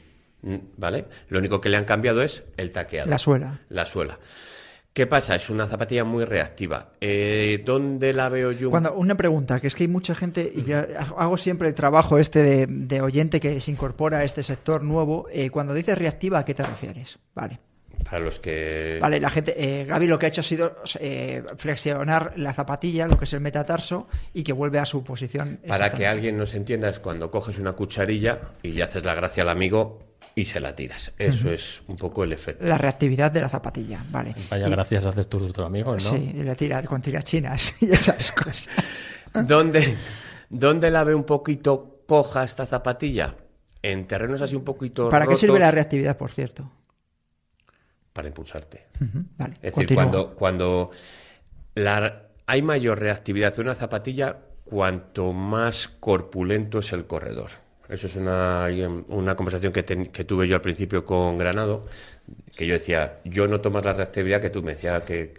¿vale? 0.78 1.06
Lo 1.30 1.40
único 1.40 1.62
que 1.62 1.70
le 1.70 1.78
han 1.78 1.86
cambiado 1.86 2.22
es 2.22 2.44
el 2.58 2.72
taqueado. 2.72 3.10
La 3.10 3.18
suela. 3.18 3.60
La 3.70 3.86
suela. 3.86 4.20
¿Qué 4.98 5.06
pasa? 5.06 5.36
Es 5.36 5.52
una 5.52 5.68
zapatilla 5.68 6.04
muy 6.04 6.26
reactiva. 6.26 6.92
Eh, 7.00 7.62
¿Dónde 7.64 8.14
la 8.14 8.30
veo 8.30 8.52
yo? 8.52 8.72
Cuando, 8.72 8.96
una 8.96 9.16
pregunta, 9.16 9.60
que 9.60 9.68
es 9.68 9.76
que 9.76 9.84
hay 9.84 9.88
mucha 9.88 10.16
gente, 10.16 10.52
y 10.56 10.64
yo 10.64 10.80
hago 11.18 11.38
siempre 11.38 11.68
el 11.68 11.76
trabajo 11.76 12.18
este 12.18 12.42
de, 12.42 12.66
de 12.68 13.02
oyente 13.02 13.40
que 13.40 13.62
se 13.62 13.70
incorpora 13.70 14.18
a 14.18 14.24
este 14.24 14.42
sector 14.42 14.84
nuevo. 14.84 15.28
eh, 15.32 15.52
cuando 15.52 15.76
dices 15.76 15.96
reactiva, 15.96 16.40
¿a 16.40 16.46
qué 16.46 16.56
te 16.56 16.64
refieres? 16.64 17.20
Vale. 17.36 17.60
Para 18.04 18.20
los 18.20 18.40
que... 18.40 18.98
Vale, 19.00 19.20
la 19.20 19.30
gente, 19.30 19.54
eh, 19.56 19.86
Gaby 19.86 20.08
lo 20.08 20.18
que 20.18 20.26
ha 20.28 20.30
hecho 20.30 20.42
ha 20.42 20.44
sido 20.44 20.78
eh, 21.00 21.44
flexionar 21.58 22.34
la 22.36 22.54
zapatilla, 22.54 23.08
lo 23.08 23.20
que 23.20 23.26
es 23.26 23.34
el 23.34 23.42
metatarso, 23.42 24.08
y 24.34 24.44
que 24.44 24.54
vuelve 24.54 24.80
a 24.80 24.86
su 24.86 25.04
posición. 25.04 25.60
Para 25.68 25.92
que 25.92 26.08
alguien 26.08 26.38
nos 26.38 26.56
entienda 26.56 26.90
es 26.90 27.00
cuando 27.00 27.30
coges 27.30 27.60
una 27.60 27.74
cucharilla 27.74 28.40
y 28.64 28.72
le 28.72 28.82
haces 28.82 29.04
la 29.04 29.14
gracia 29.14 29.44
al 29.44 29.50
amigo 29.50 30.00
y 30.38 30.46
se 30.46 30.60
la 30.60 30.76
tiras. 30.76 31.12
Eso 31.18 31.50
es 31.52 31.82
un 31.88 31.96
poco 31.96 32.24
el 32.24 32.32
efecto. 32.32 32.64
La 32.64 32.78
reactividad 32.78 33.32
de 33.32 33.42
la 33.42 33.50
zapatilla, 33.50 34.06
vale. 34.12 34.36
Vaya 34.52 34.68
Y- 34.68 34.70
gracias 34.70 35.04
haces 35.08 35.28
tú 35.28 35.40
de 35.40 35.48
otro 35.50 35.66
amigo, 35.66 35.94
¿no? 35.94 36.00
Sí, 36.00 36.32
y 36.36 36.44
le 36.44 36.56
tira 36.56 36.84
con 36.84 37.02
tirachinas 37.02 37.74
y 37.82 37.92
esas 37.92 38.32
cosas. 38.32 38.70
¿Dónde, 39.34 39.98
¿Dónde 40.50 40.92
la 40.92 41.04
ve 41.04 41.16
un 41.16 41.24
poquito 41.24 42.04
coja 42.08 42.44
esta 42.44 42.68
zapatilla? 42.68 43.36
En 43.82 44.06
terrenos 44.06 44.40
así 44.44 44.56
un 44.56 44.64
poquito 44.64 45.10
¿Para 45.10 45.26
qué 45.26 45.36
sirve 45.38 45.58
la 45.60 45.72
reactividad, 45.72 46.16
por 46.18 46.32
cierto? 46.32 46.70
Para 48.14 48.28
impulsarte. 48.28 48.86
Vale, 49.38 49.56
Es 49.62 49.74
decir, 49.74 49.96
cuando, 49.96 50.36
cuando 50.36 50.92
la- 51.76 52.28
hay 52.46 52.62
mayor 52.62 53.00
reactividad 53.00 53.56
de 53.56 53.62
una 53.64 53.74
zapatilla, 53.74 54.38
cuanto 54.66 55.34
más 55.34 55.88
corpulento 55.88 56.78
es 56.80 56.94
el 56.94 57.08
corredor. 57.08 57.50
Eso 57.90 58.08
es 58.08 58.16
una, 58.16 58.68
una 59.08 59.36
conversación 59.36 59.72
que, 59.72 59.84
ten- 59.84 60.08
que 60.08 60.24
tuve 60.26 60.48
yo 60.48 60.56
al 60.56 60.62
principio 60.62 61.06
con 61.06 61.38
Granado, 61.38 61.86
que 62.56 62.68
yo 62.68 62.74
decía, 62.74 63.20
yo 63.24 63.48
noto 63.48 63.72
más 63.72 63.86
la 63.86 63.94
reactividad 63.94 64.42
que 64.42 64.50
tú, 64.50 64.62
me 64.62 64.74
decía 64.74 65.06
que, 65.06 65.32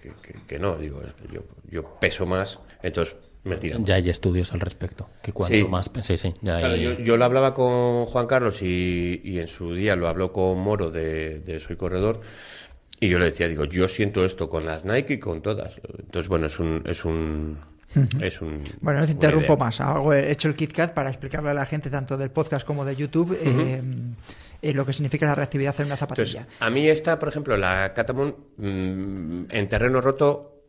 que- 0.46 0.58
no, 0.58 0.76
digo, 0.76 1.02
es 1.02 1.12
yo, 1.32 1.42
yo 1.70 1.98
peso 2.00 2.24
más, 2.26 2.58
entonces. 2.82 3.16
Ya 3.84 3.94
hay 3.94 4.10
estudios 4.10 4.52
al 4.52 4.60
respecto. 4.60 5.08
Que 5.22 5.32
cuanto 5.32 5.56
Sí. 5.56 5.64
más. 5.64 5.90
Sí, 6.02 6.16
sí. 6.18 6.34
Ya 6.42 6.58
Claro, 6.58 6.74
hay- 6.74 6.82
yo, 6.82 6.92
yo 6.98 7.16
lo 7.16 7.24
hablaba 7.24 7.54
con 7.54 8.04
Juan 8.06 8.26
Carlos 8.26 8.60
y, 8.62 9.20
y 9.24 9.38
en 9.38 9.48
su 9.48 9.74
día 9.74 9.96
lo 9.96 10.06
habló 10.08 10.32
con 10.32 10.58
Moro 10.58 10.90
de, 10.90 11.40
de 11.40 11.58
Soy 11.60 11.76
Corredor 11.76 12.20
y 13.00 13.08
yo 13.08 13.18
le 13.18 13.26
decía, 13.26 13.48
digo, 13.48 13.64
yo 13.64 13.88
siento 13.88 14.24
esto 14.24 14.50
con 14.50 14.66
las 14.66 14.84
Nike 14.84 15.14
y 15.14 15.18
con 15.18 15.40
todas. 15.40 15.80
Entonces, 15.98 16.28
bueno, 16.28 16.46
es 16.46 16.58
un... 16.58 16.82
Es 16.84 17.04
un, 17.06 17.58
es 18.20 18.40
un 18.40 18.62
Bueno, 18.80 19.00
no 19.00 19.06
te 19.06 19.12
interrumpo 19.12 19.54
idea. 19.54 19.64
más. 19.64 19.80
He 20.12 20.30
hecho 20.30 20.48
el 20.48 20.54
KitKat 20.54 20.92
para 20.94 21.08
explicarle 21.08 21.50
a 21.50 21.54
la 21.54 21.66
gente, 21.66 21.90
tanto 21.90 22.16
del 22.16 22.30
podcast 22.30 22.66
como 22.66 22.84
de 22.84 22.96
YouTube, 22.96 23.38
eh, 23.40 23.82
eh, 24.60 24.74
lo 24.74 24.84
que 24.84 24.92
significa 24.92 25.26
la 25.26 25.34
reactividad 25.34 25.74
en 25.80 25.86
una 25.86 25.96
zapatilla. 25.96 26.40
Entonces, 26.40 26.62
a 26.62 26.70
mí 26.70 26.88
esta, 26.88 27.18
por 27.18 27.28
ejemplo, 27.28 27.56
la 27.56 27.92
Catamon, 27.94 28.34
mm, 28.56 29.44
en 29.50 29.68
terreno 29.68 30.00
roto, 30.00 30.62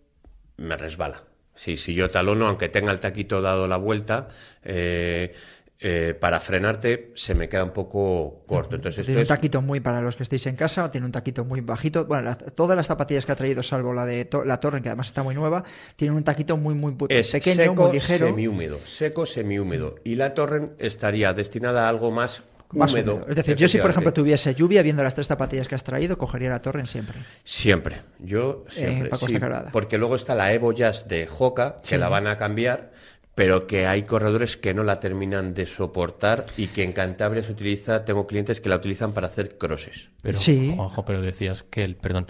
me 0.58 0.78
resbala. 0.78 1.24
Si, 1.56 1.76
si 1.76 1.94
yo 1.94 2.10
talono, 2.10 2.48
aunque 2.48 2.70
tenga 2.70 2.92
el 2.94 3.02
taquito 3.02 3.42
dado 3.42 3.68
la 3.68 3.76
vuelta, 3.76 4.30
eh, 4.64 5.34
eh, 5.82 6.14
para 6.20 6.42
frenarte 6.42 7.12
se 7.16 7.34
me 7.34 7.48
queda 7.48 7.64
un 7.64 7.72
poco 7.72 8.44
corto. 8.46 8.76
Entonces, 8.76 9.00
esto 9.00 9.06
tiene 9.08 9.20
un 9.20 9.22
es- 9.24 9.28
taquito 9.30 9.62
muy, 9.62 9.80
para 9.80 10.02
los 10.02 10.16
que 10.18 10.24
estéis 10.24 10.46
en 10.48 10.58
casa, 10.58 10.92
tiene 10.92 11.06
un 11.06 11.12
taquito 11.14 11.46
muy 11.46 11.62
bajito. 11.62 12.04
Bueno, 12.06 12.24
la- 12.24 12.38
todas 12.38 12.76
las 12.76 12.88
zapatillas 12.88 13.26
que 13.26 13.32
ha 13.32 13.36
traído, 13.36 13.64
salvo 13.64 13.94
la 13.94 14.06
de 14.06 14.26
to- 14.26 14.44
la 14.44 14.60
Torre, 14.60 14.82
que 14.82 14.90
además 14.90 15.08
está 15.08 15.24
muy 15.24 15.36
nueva, 15.36 15.64
tienen 15.96 16.18
un 16.18 16.24
taquito 16.24 16.58
muy, 16.58 16.76
muy, 16.76 16.96
es 17.08 17.32
pequeño, 17.32 17.56
seco, 17.56 17.84
muy 17.86 17.94
ligero. 17.94 18.28
semihúmedo, 18.28 18.80
seco, 18.84 19.26
semihúmedo. 19.26 19.96
Y 20.04 20.16
la 20.16 20.34
Torrent 20.34 20.74
estaría 20.80 21.32
destinada 21.34 21.86
a 21.86 21.90
algo 21.90 22.12
más 22.12 22.44
Más 22.74 22.92
húmedo. 22.92 23.14
húmedo. 23.16 23.30
Es 23.30 23.36
decir, 23.38 23.56
yo 23.56 23.68
si 23.70 23.78
por 23.80 23.90
ejemplo 23.92 24.12
tuviese 24.12 24.54
lluvia, 24.54 24.84
viendo 24.84 25.02
las 25.02 25.14
tres 25.16 25.28
zapatillas 25.28 25.68
que 25.70 25.76
has 25.76 25.84
traído, 25.86 26.18
cogería 26.18 26.50
la 26.50 26.62
Torre 26.62 26.86
siempre. 26.88 27.20
Siempre, 27.46 28.02
yo 28.20 28.66
siempre. 28.70 29.10
Costa 29.12 29.28
sí, 29.28 29.32
Quebrada. 29.34 29.70
porque 29.72 29.98
luego 29.98 30.16
está 30.16 30.36
la 30.36 30.52
Evo 30.54 30.74
Jazz 30.74 31.08
de 31.08 31.28
Hoka, 31.40 31.80
que 31.82 31.96
Sí. 31.96 31.98
la 31.98 32.10
van 32.10 32.28
a 32.28 32.38
cambiar, 32.38 32.92
pero 33.36 33.68
que 33.68 33.88
hay 33.88 34.04
corredores 34.04 34.58
que 34.58 34.74
no 34.74 34.84
la 34.84 35.00
terminan 35.00 35.54
de 35.54 35.66
soportar 35.66 36.46
y 36.58 36.68
que 36.68 36.84
en 36.84 36.92
Cantabria 36.92 37.44
se 37.44 37.52
utiliza, 37.54 38.04
tengo 38.04 38.28
clientes 38.28 38.60
que 38.60 38.70
la 38.70 38.76
utilizan 38.76 39.14
para 39.14 39.28
hacer 39.28 39.58
crosses. 39.58 40.10
Pero, 40.22 40.38
Sí. 40.38 40.74
Juanjo, 40.76 41.06
pero 41.06 41.22
decías 41.22 41.64
que 41.64 41.84
el, 41.84 41.96
perdón, 41.96 42.28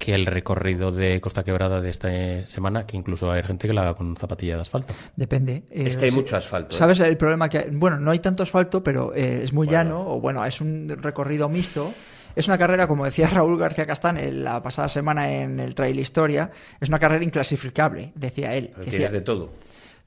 que 0.00 0.14
el 0.14 0.24
recorrido 0.26 0.90
de 0.90 1.20
Costa 1.20 1.44
Quebrada 1.44 1.80
de 1.82 1.90
esta 1.90 2.12
eh, 2.12 2.46
semana, 2.46 2.86
que 2.86 2.96
incluso 2.96 3.30
hay 3.30 3.42
gente 3.42 3.68
que 3.68 3.74
la 3.74 3.82
haga 3.82 3.94
con 3.94 4.16
zapatilla 4.16 4.56
de 4.56 4.62
asfalto. 4.62 4.94
Depende. 5.14 5.64
Es 5.70 5.94
eh, 5.94 5.98
que 5.98 6.04
hay 6.06 6.10
sí. 6.10 6.16
mucho 6.16 6.36
asfalto. 6.36 6.74
¿eh? 6.74 6.78
¿Sabes 6.78 6.98
el 7.00 7.18
problema 7.18 7.48
que 7.50 7.58
hay? 7.58 7.70
Bueno, 7.70 8.00
no 8.00 8.10
hay 8.10 8.18
tanto 8.18 8.42
asfalto, 8.42 8.82
pero 8.82 9.14
eh, 9.14 9.42
es 9.44 9.52
muy 9.52 9.68
llano, 9.68 10.00
o 10.08 10.20
bueno, 10.20 10.44
es 10.44 10.60
un 10.60 10.88
recorrido 10.88 11.48
mixto. 11.50 11.92
Es 12.34 12.46
una 12.48 12.56
carrera, 12.56 12.86
como 12.86 13.04
decía 13.04 13.28
Raúl 13.32 13.58
García 13.58 13.86
Castán 13.86 14.16
en 14.16 14.42
la 14.42 14.62
pasada 14.62 14.88
semana 14.88 15.30
en 15.30 15.60
el 15.60 15.74
Trail 15.74 15.98
Historia, 15.98 16.50
es 16.80 16.88
una 16.88 16.98
carrera 16.98 17.22
inclasificable, 17.22 18.12
decía 18.14 18.54
él. 18.54 18.70
Pero 18.72 18.84
Decía, 18.86 18.98
tienes 18.98 19.12
de 19.12 19.20
todo. 19.20 19.50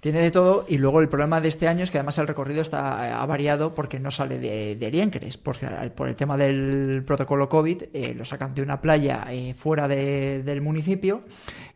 Tiene 0.03 0.19
de 0.19 0.31
todo 0.31 0.65
y 0.67 0.79
luego 0.79 1.00
el 1.00 1.07
problema 1.07 1.39
de 1.39 1.48
este 1.48 1.65
año 1.69 1.81
es 1.81 1.89
que 1.89 1.98
además 1.98 2.17
el 2.17 2.27
recorrido 2.27 2.62
está 2.62 3.22
ha 3.22 3.25
variado 3.25 3.74
porque 3.74 4.01
no 4.01 4.12
sale 4.12 4.38
de, 4.38 4.75
de 4.75 4.91
porque 5.41 5.65
por 5.95 6.10
el 6.10 6.15
tema 6.15 6.36
del 6.36 7.03
protocolo 7.07 7.48
COVID 7.48 7.83
eh, 7.93 8.13
lo 8.13 8.25
sacan 8.25 8.53
de 8.53 8.63
una 8.63 8.81
playa 8.81 9.25
eh, 9.31 9.53
fuera 9.53 9.88
de- 9.88 10.43
del 10.43 10.60
municipio 10.60 11.24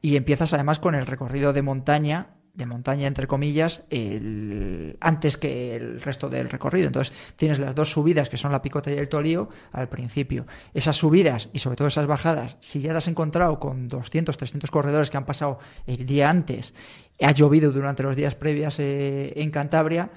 y 0.01 0.17
empiezas 0.17 0.51
además 0.51 0.79
con 0.79 0.93
el 0.93 1.05
recorrido 1.07 1.53
de 1.53 1.61
montaña 1.61 2.27
de 2.57 2.65
montaña, 2.65 3.07
entre 3.07 3.27
comillas, 3.27 3.83
el- 3.91 4.97
antes 4.99 5.37
que 5.37 5.75
el 5.75 6.01
resto 6.01 6.27
del 6.27 6.49
recorrido. 6.49 6.87
Entonces 6.87 7.15
tienes 7.35 7.59
las 7.59 7.75
dos 7.75 7.91
subidas, 7.91 8.29
que 8.29 8.37
son 8.37 8.51
la 8.51 8.61
picota 8.63 8.91
y 8.91 8.95
el 8.95 9.07
tolío, 9.09 9.49
al 9.71 9.87
principio. 9.89 10.47
Esas 10.73 10.97
subidas 10.97 11.49
y 11.53 11.59
sobre 11.59 11.75
todo 11.77 11.87
esas 11.87 12.07
bajadas, 12.07 12.57
si 12.59 12.81
ya 12.81 12.91
te 12.91 12.97
has 12.97 13.07
encontrado 13.07 13.59
con 13.59 13.87
200, 13.87 14.35
300 14.37 14.71
corredores 14.71 15.11
que 15.11 15.17
han 15.17 15.25
pasado 15.25 15.59
el 15.85 16.05
día 16.05 16.29
antes, 16.31 16.73
ha 17.21 17.31
llovido 17.31 17.71
durante 17.71 18.03
los 18.03 18.15
días 18.15 18.35
previos 18.35 18.79
eh, 18.79 19.33
en 19.35 19.51
Cantabria, 19.51 20.09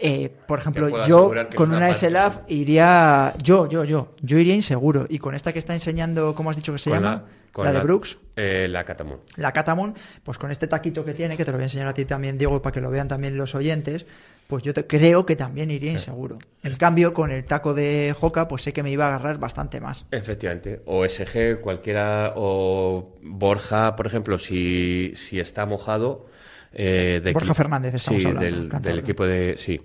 eh, 0.00 0.30
por 0.48 0.58
ejemplo, 0.60 1.06
yo 1.06 1.30
con 1.54 1.68
una 1.68 1.78
una 1.78 1.86
parte- 1.88 2.08
SLAF 2.08 2.38
iría, 2.48 3.34
yo, 3.42 3.68
yo, 3.68 3.84
yo, 3.84 4.14
yo 4.20 4.38
iría 4.38 4.54
inseguro. 4.54 5.06
Y 5.08 5.18
con 5.18 5.34
esta 5.34 5.52
que 5.52 5.58
está 5.58 5.74
enseñando, 5.74 6.34
¿cómo 6.34 6.50
has 6.50 6.56
dicho 6.56 6.72
que 6.72 6.78
se 6.78 6.90
Con 6.90 7.02
llama? 7.02 7.24
con 7.52 7.64
la 7.64 7.72
de 7.72 7.80
Brooks. 7.80 8.16
eh, 8.36 8.66
la 8.70 8.84
Catamón. 8.84 9.18
La 9.36 9.52
Catamon, 9.52 9.94
pues 10.22 10.38
con 10.38 10.50
este 10.50 10.66
taquito 10.68 11.04
que 11.04 11.14
tiene, 11.14 11.36
que 11.36 11.44
te 11.44 11.50
lo 11.50 11.56
voy 11.58 11.62
a 11.62 11.66
enseñar 11.66 11.88
a 11.88 11.94
ti 11.94 12.04
también, 12.04 12.38
Diego, 12.38 12.62
para 12.62 12.72
que 12.72 12.80
lo 12.80 12.90
vean 12.90 13.08
también 13.08 13.36
los 13.36 13.54
oyentes, 13.56 14.06
pues 14.46 14.62
yo 14.62 14.72
te- 14.72 14.86
creo 14.86 15.26
que 15.26 15.34
también 15.36 15.70
iría 15.70 15.92
inseguro. 15.92 16.38
En 16.62 16.74
cambio, 16.76 17.12
con 17.12 17.30
el 17.32 17.44
taco 17.44 17.74
de 17.74 18.14
Joca, 18.18 18.46
pues 18.48 18.62
sé 18.62 18.72
que 18.72 18.82
me 18.84 18.90
iba 18.90 19.04
a 19.06 19.08
agarrar 19.08 19.38
bastante 19.38 19.80
más. 19.80 20.06
Efectivamente. 20.12 20.80
O 20.86 21.04
SG, 21.04 21.60
cualquiera, 21.60 22.32
o 22.36 23.14
Borja, 23.22 23.96
por 23.96 24.06
ejemplo, 24.06 24.38
si, 24.38 25.12
si 25.16 25.38
está 25.40 25.66
mojado. 25.66 26.26
Eh, 26.72 27.20
de 27.22 27.32
Borja 27.32 27.54
Fernández 27.54 27.94
estamos 27.94 28.22
sí, 28.22 28.28
hablando, 28.28 28.78
Del, 28.80 28.98
equipo 28.98 29.26
de. 29.26 29.56
Sí, 29.58 29.80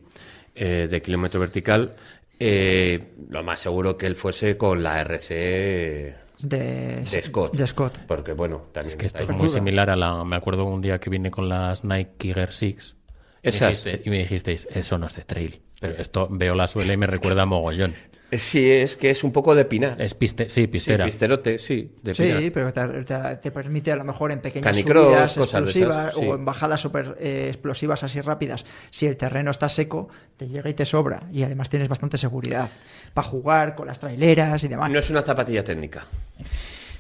eh, 0.54 0.88
de 0.89 1.01
kilómetro 1.01 1.39
vertical. 1.39 1.96
eh, 2.39 3.13
lo 3.30 3.44
más 3.44 3.60
seguro 3.60 3.98
que 3.98 4.06
él 4.08 4.15
fuese 4.15 4.58
con 4.58 4.84
la 4.84 5.01
RC 5.01 6.15
De, 6.39 7.04
de 7.12 7.22
Scott. 7.22 7.56
de 7.56 7.65
Scott. 7.68 8.00
Porque, 8.08 8.34
bueno, 8.34 8.68
también 8.74 8.92
Es 8.92 8.96
que 8.96 9.06
está 9.08 9.20
esto 9.20 9.32
es 9.32 9.38
muy 9.38 9.50
similar 9.50 9.89
a 9.89 9.96
la. 9.96 10.24
Me 10.24 10.36
acuerdo 10.36 10.65
un 10.65 10.82
día 10.82 11.00
que 11.00 11.10
vine 11.10 11.32
con 11.32 11.50
las 11.50 11.84
Nike 11.84 12.34
Gear 12.34 12.51
6. 12.54 12.96
y 13.44 13.48
Esas. 13.48 13.86
Y 14.04 14.10
me 14.10 14.20
dijisteis, 14.20 14.68
eso 14.72 14.98
no 14.98 15.08
es 15.08 15.15
de 15.15 15.24
trail. 15.24 15.62
Pero 15.80 15.96
esto 15.98 16.27
veo 16.30 16.56
la 16.56 16.68
suela 16.68 16.94
y 16.94 16.98
me 16.98 17.08
recuerda 17.08 17.44
a 17.44 17.46
mogollón. 17.46 17.94
Eh, 18.32 18.38
Sí, 18.38 18.70
es 18.70 18.96
que 18.96 19.10
es 19.12 19.24
un 19.24 19.32
poco 19.32 19.53
de 19.55 19.65
pinar. 19.65 20.01
Es 20.01 20.13
piste, 20.15 20.50
sí, 20.50 20.62
Sí, 20.62 20.67
pistera. 20.67 21.05
pisterote, 21.05 21.60
sí, 21.60 21.91
de 22.01 22.15
Sí, 22.15 22.24
pinar. 22.24 22.51
pero 22.53 22.74
te, 22.74 23.03
te- 23.03 23.36
te 23.38 23.51
permite 23.51 23.91
a 23.91 23.96
lo 23.96 24.03
mejor 24.03 24.32
en 24.32 24.39
pequeñas 24.41 24.72
Canicross, 24.72 25.05
subidas 25.05 25.38
explosivas 25.38 26.08
esas, 26.10 26.15
sí. 26.20 26.27
o 26.27 26.36
en 26.36 26.44
bajadas 26.46 26.82
super 26.82 27.15
eh, 27.20 27.46
explosivas 27.50 28.03
así 28.03 28.20
rápidas, 28.22 28.65
si 28.89 29.05
el 29.05 29.15
terreno 29.15 29.51
está 29.51 29.70
seco, 29.70 30.10
te 30.38 30.48
llega 30.48 30.70
y 30.70 30.74
te 30.74 30.86
sobra. 30.86 31.24
Y 31.32 31.44
además 31.44 31.70
tienes 31.70 31.88
bastante 31.88 32.17
seguridad 32.17 32.70
para 33.13 33.27
jugar 33.27 33.75
con 33.75 33.88
las 33.88 34.00
traileras 34.00 34.63
y 34.63 34.67
demás. 34.67 34.89
No 34.89 35.00
es 35.00 35.10
una 35.10 35.22
zapatilla 35.22 35.63
técnica. 35.63 36.05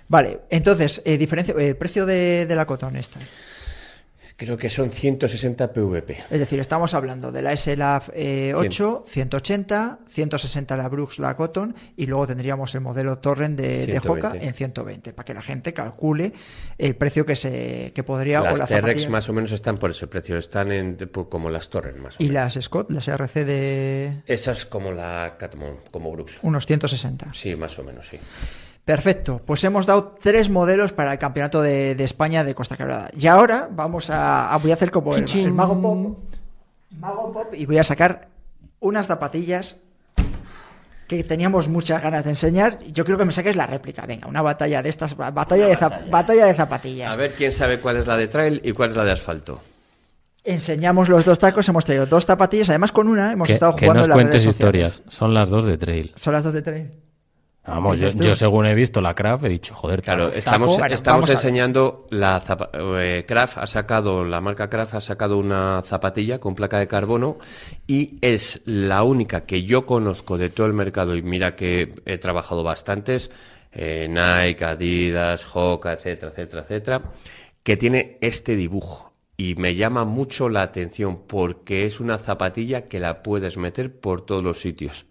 Vale, 0.07 0.41
entonces, 0.51 1.01
eh, 1.05 1.17
diferencia, 1.17 1.55
eh, 1.57 1.73
precio 1.73 2.05
de, 2.05 2.45
de 2.45 2.55
la 2.55 2.65
Cotton 2.65 2.95
esta. 2.95 3.19
Creo 4.37 4.57
que 4.57 4.69
son 4.69 4.91
160 4.91 5.71
PVP. 5.71 6.17
Es 6.29 6.39
decir, 6.39 6.59
estamos 6.59 6.93
hablando 6.93 7.31
de 7.31 7.41
la 7.41 7.55
SLAF 7.55 8.09
eh, 8.13 8.53
8, 8.53 9.05
180, 9.07 9.99
160 10.09 10.75
la 10.75 10.89
Brooks, 10.89 11.19
la 11.19 11.37
Cotton, 11.37 11.73
y 11.95 12.05
luego 12.05 12.27
tendríamos 12.27 12.75
el 12.75 12.81
modelo 12.81 13.17
Torrent 13.19 13.57
de, 13.57 13.85
de 13.85 13.97
Hoka 13.99 14.31
120. 14.31 14.45
en 14.47 14.53
120, 14.53 15.13
para 15.13 15.25
que 15.25 15.33
la 15.33 15.41
gente 15.41 15.73
calcule 15.73 16.33
el 16.77 16.95
precio 16.97 17.25
que 17.25 17.37
se 17.37 17.93
que 17.95 18.03
podría 18.03 18.41
o 18.41 18.43
Las 18.43 18.59
la 18.59 18.65
TRX 18.67 18.81
zapatilla. 18.81 19.09
más 19.09 19.29
o 19.29 19.33
menos 19.33 19.51
están 19.53 19.77
por 19.77 19.91
ese 19.91 20.07
precio, 20.07 20.37
están 20.37 20.71
en, 20.73 20.97
pues, 20.97 21.27
como 21.29 21.49
las 21.49 21.69
Torres 21.69 21.95
más 21.95 22.15
o 22.15 22.17
Y 22.19 22.27
menos. 22.27 22.55
las 22.55 22.63
Scott, 22.65 22.91
las 22.91 23.07
RC 23.07 23.45
de 23.45 24.21
Esas 24.25 24.65
como 24.65 24.91
la 24.91 25.35
Catamount, 25.39 25.89
como 25.91 26.11
Brooks. 26.11 26.39
unos 26.41 26.65
160. 26.65 27.31
Sí, 27.31 27.55
más 27.55 27.79
o 27.79 27.83
menos, 27.83 28.05
sí. 28.09 28.17
Perfecto, 28.85 29.41
pues 29.45 29.63
hemos 29.63 29.87
dado 29.87 30.15
tres 30.21 30.49
modelos 30.49 30.93
para 30.93 31.11
el 31.13 31.17
campeonato 31.19 31.61
de, 31.63 31.95
de 31.95 32.03
España 32.03 32.43
de 32.43 32.53
Costa 32.53 32.77
Quebrada. 32.77 33.09
Y 33.17 33.25
ahora 33.25 33.67
vamos 33.71 34.11
a, 34.11 34.53
a- 34.53 34.57
voy 34.57 34.69
a 34.71 34.75
hacer 34.75 34.91
como 34.91 35.15
el, 35.15 35.27
el 35.27 35.51
Mago 35.51 35.81
Pop, 35.81 36.17
Mago 36.99 37.31
Pop 37.33 37.53
y 37.55 37.65
voy 37.65 37.79
a 37.79 37.83
sacar 37.83 38.27
unas 38.79 39.07
zapatillas 39.07 39.77
que 41.07 41.23
teníamos 41.23 41.67
muchas 41.67 42.01
ganas 42.01 42.23
de 42.25 42.31
enseñar. 42.31 42.79
Yo 42.83 43.05
creo 43.05 43.17
que 43.17 43.25
me 43.25 43.31
saques 43.31 43.55
la 43.55 43.65
réplica. 43.65 44.05
Venga, 44.05 44.27
una 44.27 44.43
batalla 44.43 44.83
de 44.83 44.89
estas, 44.89 45.17
ba- 45.17 45.31
batalla, 45.31 45.65
de, 45.65 45.77
batalla 46.11 46.45
de 46.45 46.53
zapatillas. 46.53 47.11
A 47.11 47.15
ver 47.15 47.33
quién 47.33 47.51
sabe 47.51 47.79
cuál 47.79 47.97
es 47.97 48.05
la 48.05 48.17
de 48.17 48.27
trail 48.27 48.61
y 48.63 48.71
cuál 48.71 48.91
es 48.91 48.95
la 48.95 49.03
de 49.03 49.11
asfalto. 49.13 49.61
Enseñamos 50.43 51.09
los 51.09 51.25
dos 51.25 51.39
tacos, 51.39 51.67
hemos 51.69 51.85
traído 51.85 52.05
dos 52.05 52.25
zapatillas, 52.27 52.69
además 52.69 52.91
con 52.91 53.07
una 53.07 53.31
hemos 53.31 53.47
Que, 53.47 53.53
estado 53.53 53.75
que 53.75 53.87
jugando 53.87 54.01
nos 54.01 54.05
en 54.05 54.09
las 54.09 54.15
cuentes 54.15 54.43
redes 54.43 54.53
sociales. 54.55 54.87
historias. 54.89 55.13
Son 55.15 55.33
las 55.33 55.49
dos 55.49 55.65
de 55.65 55.77
trail. 55.79 56.11
Son 56.15 56.33
las 56.33 56.43
dos 56.43 56.53
de 56.53 56.61
tres. 56.61 56.87
Vamos, 57.67 57.97
yo, 57.97 58.35
según 58.35 58.67
he 58.67 58.75
visto 58.75 59.01
la 59.01 59.15
craft 59.15 59.45
he 59.45 59.49
dicho, 59.49 59.73
joder, 59.73 60.03
Claro, 60.03 60.27
taco. 60.27 60.37
estamos, 60.37 60.77
bueno, 60.77 60.93
estamos 60.93 61.29
enseñando 61.29 62.05
la 62.11 62.41
eh, 62.73 63.25
Kraft 63.27 63.57
ha 63.57 63.65
sacado, 63.65 64.23
la 64.23 64.39
marca 64.39 64.69
Kraft 64.69 64.93
ha 64.93 65.01
sacado 65.01 65.39
una 65.39 65.81
zapatilla 65.83 66.39
con 66.39 66.53
placa 66.53 66.77
de 66.77 66.87
carbono 66.87 67.39
y 67.87 68.19
es 68.21 68.61
la 68.65 69.01
única 69.01 69.45
que 69.45 69.63
yo 69.63 69.87
conozco 69.87 70.37
de 70.37 70.49
todo 70.49 70.67
el 70.67 70.73
mercado 70.73 71.15
y 71.15 71.23
mira 71.23 71.55
que 71.55 71.95
he 72.05 72.19
trabajado 72.19 72.63
bastantes, 72.63 73.31
eh, 73.71 74.07
Nike, 74.07 74.63
Adidas, 74.63 75.47
Hoka, 75.51 75.93
etcétera, 75.93 76.31
etcétera, 76.31 76.61
etcétera, 76.61 77.01
que 77.63 77.77
tiene 77.77 78.19
este 78.21 78.55
dibujo. 78.55 79.13
Y 79.37 79.55
me 79.55 79.75
llama 79.75 80.05
mucho 80.05 80.49
la 80.49 80.61
atención 80.61 81.23
porque 81.27 81.85
es 81.85 81.99
una 81.99 82.19
zapatilla 82.19 82.87
que 82.87 82.99
la 82.99 83.23
puedes 83.23 83.57
meter 83.57 83.99
por 83.99 84.21
todos 84.21 84.43
los 84.43 84.59
sitios. 84.61 85.07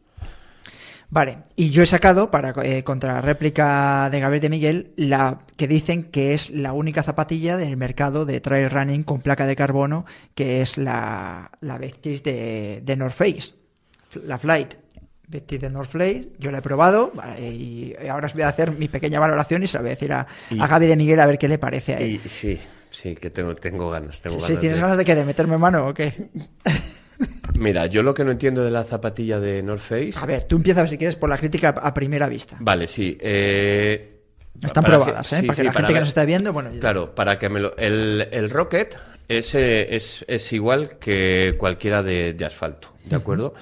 Vale, 1.11 1.38
y 1.55 1.71
yo 1.71 1.83
he 1.83 1.87
sacado 1.87 2.31
para 2.31 2.53
eh, 2.64 2.83
contra 2.83 3.12
la 3.14 3.21
réplica 3.21 4.09
de 4.11 4.19
Gabriel 4.21 4.40
de 4.43 4.49
Miguel 4.49 4.93
la 4.97 5.38
que 5.57 5.69
dicen 5.69 6.05
que 6.05 6.35
es 6.35 6.51
la 6.51 6.73
única 6.73 7.03
zapatilla 7.05 7.57
del 7.57 7.77
mercado 7.77 8.25
de 8.25 8.40
trail 8.40 8.69
running 8.71 9.05
con 9.05 9.21
placa 9.21 9.47
de 9.47 9.55
carbono, 9.55 10.07
que 10.35 10.61
es 10.61 10.77
la, 10.79 11.51
la 11.61 11.79
Vectis 11.79 12.23
de, 12.25 12.81
de 12.85 12.97
North 12.97 13.14
Face, 13.14 13.55
la 14.27 14.38
Flight. 14.38 14.75
Vectis 15.27 15.59
de 15.61 15.71
North 15.71 15.90
Face, 15.90 16.29
yo 16.38 16.51
la 16.51 16.59
he 16.59 16.62
probado 16.62 17.11
vale, 17.14 17.49
y 17.49 17.95
ahora 18.11 18.27
os 18.27 18.35
voy 18.35 18.43
a 18.43 18.49
hacer 18.49 18.73
mi 18.73 18.88
pequeña 18.88 19.19
valoración 19.21 19.62
y 19.62 19.67
se 19.67 19.79
la 19.79 19.81
voy 19.83 19.88
a 19.90 19.95
decir 19.95 20.12
a, 20.12 20.27
Y- 20.51 20.61
a 20.61 20.67
Gaby 20.67 20.87
de 20.87 20.97
Miguel 20.97 21.19
a 21.21 21.27
ver 21.27 21.38
qué 21.38 21.49
le 21.49 21.59
parece 21.59 21.95
a 21.95 21.99
él. 21.99 22.21
Y 22.25 22.29
sí, 22.29 22.59
sí, 22.90 23.14
que 23.14 23.31
tengo, 23.31 23.55
tengo 23.55 23.88
ganas. 23.90 24.21
Tengo 24.21 24.37
Si 24.37 24.43
ganas 24.49 24.61
tienes 24.61 24.77
de- 24.79 24.83
ganas 24.83 24.99
de 24.99 25.05
que 25.05 25.14
de 25.14 25.25
meterme 25.25 25.57
mano 25.59 25.87
o 25.87 25.95
qué. 25.95 26.29
Mira, 27.55 27.87
yo 27.87 28.03
lo 28.03 28.14
que 28.14 28.24
no 28.24 28.31
entiendo 28.33 28.64
de 28.64 28.70
la 28.70 28.83
zapatilla 28.85 29.38
de 29.40 29.62
North 29.62 29.81
Face. 29.83 30.12
A 30.16 30.27
ver, 30.27 30.44
tú 30.44 30.57
empiezas 30.57 30.90
si 30.90 30.98
quieres 30.98 31.16
por 31.16 31.29
la 31.31 31.38
crítica 31.38 31.68
a 31.70 31.94
primera 31.94 32.27
vista. 32.29 32.57
Vale, 32.61 32.87
sí. 32.88 33.16
eh, 33.20 34.20
Están 34.62 34.83
para- 34.85 34.96
probadas, 34.98 35.33
¿eh? 35.33 35.40
sí, 35.40 35.46
para 35.46 35.55
que 35.57 35.61
sí, 35.62 35.66
la 35.66 35.72
gente 35.72 35.92
que 35.94 36.00
nos 36.00 36.09
está 36.09 36.24
viendo, 36.24 36.53
bueno, 36.53 36.72
ya- 36.72 36.81
Claro, 36.81 37.14
para 37.14 37.38
que 37.38 37.48
me 37.48 37.61
lo. 37.61 37.77
El, 37.77 38.29
el 38.31 38.50
Rocket 38.50 38.96
es, 39.29 39.55
es, 39.55 40.24
es 40.29 40.53
igual 40.53 40.98
que 40.98 41.55
cualquiera 41.59 42.03
de, 42.03 42.33
de 42.35 42.44
asfalto, 42.44 42.88
¿de 43.05 43.16
acuerdo? 43.16 43.55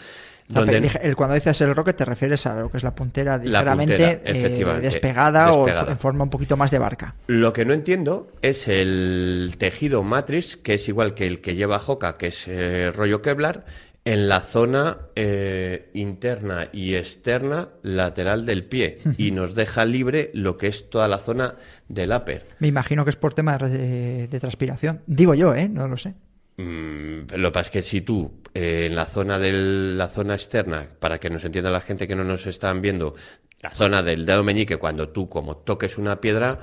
Donde- 0.48 0.80
lige- 0.82 1.00
el- 1.02 1.16
cuando 1.16 1.34
dices 1.34 1.60
el 1.62 1.74
rocket 1.74 1.96
te 1.96 2.04
refieres 2.04 2.44
a 2.46 2.54
lo 2.60 2.70
que 2.70 2.76
es 2.76 2.82
la 2.82 2.94
puntera 2.94 3.38
ligeramente 3.38 4.20
eh, 4.24 4.32
despegada, 4.80 5.46
despegada. 5.46 5.86
o 5.86 5.90
en 5.90 5.98
forma 5.98 6.24
un 6.24 6.30
poquito 6.30 6.56
más 6.56 6.70
de 6.70 6.78
barca. 6.78 7.14
Lo 7.26 7.52
que 7.52 7.64
no 7.64 7.72
entiendo 7.72 8.30
es 8.42 8.68
el 8.68 9.54
tejido 9.58 10.02
matrix, 10.02 10.56
que 10.56 10.74
es 10.74 10.88
igual 10.88 11.14
que 11.14 11.26
el 11.26 11.40
que 11.40 11.54
lleva 11.54 11.80
Hoka, 11.84 12.16
que 12.18 12.26
es 12.28 12.46
eh, 12.48 12.90
rollo 12.94 13.22
Kevlar, 13.22 13.64
en 14.04 14.28
la 14.28 14.40
zona 14.40 14.98
eh, 15.14 15.88
interna 15.94 16.68
y 16.72 16.96
externa 16.96 17.68
lateral 17.82 18.44
del 18.44 18.64
pie 18.64 18.98
y 19.16 19.30
nos 19.30 19.54
deja 19.54 19.84
libre 19.84 20.30
lo 20.34 20.58
que 20.58 20.66
es 20.66 20.90
toda 20.90 21.06
la 21.06 21.18
zona 21.18 21.54
del 21.88 22.10
upper. 22.12 22.44
Me 22.58 22.66
imagino 22.66 23.04
que 23.04 23.10
es 23.10 23.16
por 23.16 23.32
tema 23.32 23.56
de, 23.58 24.26
de 24.26 24.40
transpiración. 24.40 25.02
Digo 25.06 25.34
yo, 25.34 25.54
¿eh? 25.54 25.68
No 25.68 25.86
lo 25.86 25.96
sé. 25.96 26.14
Mm, 26.62 27.34
lo 27.36 27.48
que 27.48 27.52
pasa 27.52 27.66
es 27.68 27.70
que 27.70 27.82
si 27.82 28.00
tú 28.02 28.32
eh, 28.54 28.86
en 28.86 28.96
la 28.96 29.06
zona 29.06 29.38
de 29.38 29.52
la 29.52 30.08
zona 30.08 30.34
externa, 30.34 30.86
para 30.98 31.18
que 31.18 31.30
nos 31.30 31.44
entienda 31.44 31.70
la 31.70 31.80
gente 31.80 32.06
que 32.06 32.14
no 32.16 32.24
nos 32.24 32.46
están 32.46 32.80
viendo, 32.82 33.14
la 33.60 33.70
zona 33.70 34.02
del 34.02 34.26
dedo 34.26 34.42
meñique, 34.44 34.76
cuando 34.76 35.08
tú 35.08 35.28
como 35.28 35.56
toques 35.56 35.96
una 35.98 36.20
piedra, 36.20 36.60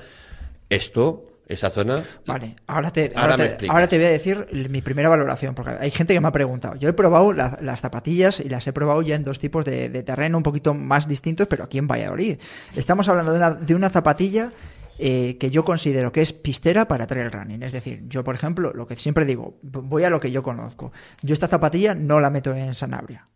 esto, 0.68 1.26
esa 1.46 1.70
zona, 1.70 2.04
Vale, 2.26 2.54
ahora 2.68 2.92
te, 2.92 3.10
Ahora 3.16 3.22
ahora, 3.32 3.36
te, 3.38 3.44
explicas. 3.46 3.74
ahora 3.74 3.88
te 3.88 3.96
voy 3.96 4.06
a 4.06 4.10
decir 4.10 4.46
mi 4.70 4.82
primera 4.82 5.08
valoración, 5.08 5.54
porque 5.54 5.72
hay 5.80 5.90
gente 5.90 6.14
que 6.14 6.20
me 6.20 6.28
ha 6.28 6.32
preguntado. 6.32 6.76
Yo 6.76 6.88
he 6.88 6.92
probado 6.92 7.32
la- 7.32 7.58
las 7.60 7.80
zapatillas 7.80 8.38
y 8.38 8.48
las 8.48 8.64
he 8.68 8.72
probado 8.72 9.02
ya 9.02 9.16
en 9.16 9.24
dos 9.24 9.40
tipos 9.40 9.64
de, 9.64 9.88
de 9.88 10.02
terreno 10.04 10.36
un 10.36 10.44
poquito 10.44 10.74
más 10.74 11.08
distintos, 11.08 11.48
pero 11.48 11.64
aquí 11.64 11.78
en 11.78 11.88
Valladolid. 11.88 12.38
Estamos 12.76 13.08
hablando 13.08 13.32
de 13.32 13.38
una, 13.38 13.50
de 13.50 13.74
una 13.74 13.90
zapatilla 13.90 14.52
eh, 15.00 15.36
que 15.38 15.50
yo 15.50 15.64
considero 15.64 16.12
que 16.12 16.22
es 16.22 16.32
pistera 16.32 16.86
para 16.86 17.06
trail 17.06 17.32
running. 17.32 17.62
Es 17.62 17.72
decir, 17.72 18.02
yo, 18.08 18.22
por 18.22 18.34
ejemplo, 18.34 18.72
lo 18.74 18.86
que 18.86 18.96
siempre 18.96 19.24
digo, 19.24 19.58
voy 19.62 20.04
a 20.04 20.10
lo 20.10 20.20
que 20.20 20.30
yo 20.30 20.42
conozco. 20.42 20.92
Yo 21.22 21.32
esta 21.32 21.48
zapatilla 21.48 21.94
no 21.94 22.20
la 22.20 22.30
meto 22.30 22.52
en 22.54 22.74
Sanabria. 22.74 23.26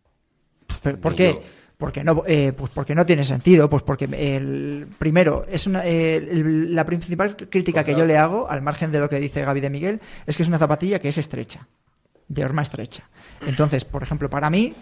¿Por 1.00 1.14
qué? 1.14 1.40
Porque 1.77 2.05
no, 2.05 2.22
eh, 2.27 2.53
pues 2.57 2.70
porque 2.70 2.94
no 2.94 3.05
tiene 3.05 3.24
sentido, 3.24 3.68
pues 3.68 3.83
porque 3.83 4.05
el 4.05 4.87
primero 4.98 5.44
es 5.48 5.66
una 5.66 5.85
eh, 5.85 6.16
el- 6.16 6.74
la 6.74 6.85
principal 6.87 7.37
crítica 7.37 7.83
que 7.85 7.94
yo 7.96 8.07
le 8.07 8.16
hago, 8.16 8.48
al 8.48 8.62
margen 8.62 8.92
de 8.92 9.00
lo 9.00 9.09
que 9.09 9.18
dice 9.18 9.42
Gaby 9.44 9.61
de 9.61 9.70
Miguel, 9.70 10.00
es 10.27 10.37
que 10.37 10.44
es 10.44 10.48
una 10.48 10.59
zapatilla 10.59 11.00
que 11.00 11.09
es 11.09 11.18
estrecha, 11.18 11.66
de 12.29 12.44
horma 12.44 12.62
estrecha. 12.62 13.09
Entonces, 13.46 13.84
por 13.84 14.02
ejemplo, 14.02 14.28
para 14.30 14.50
mí 14.50 14.74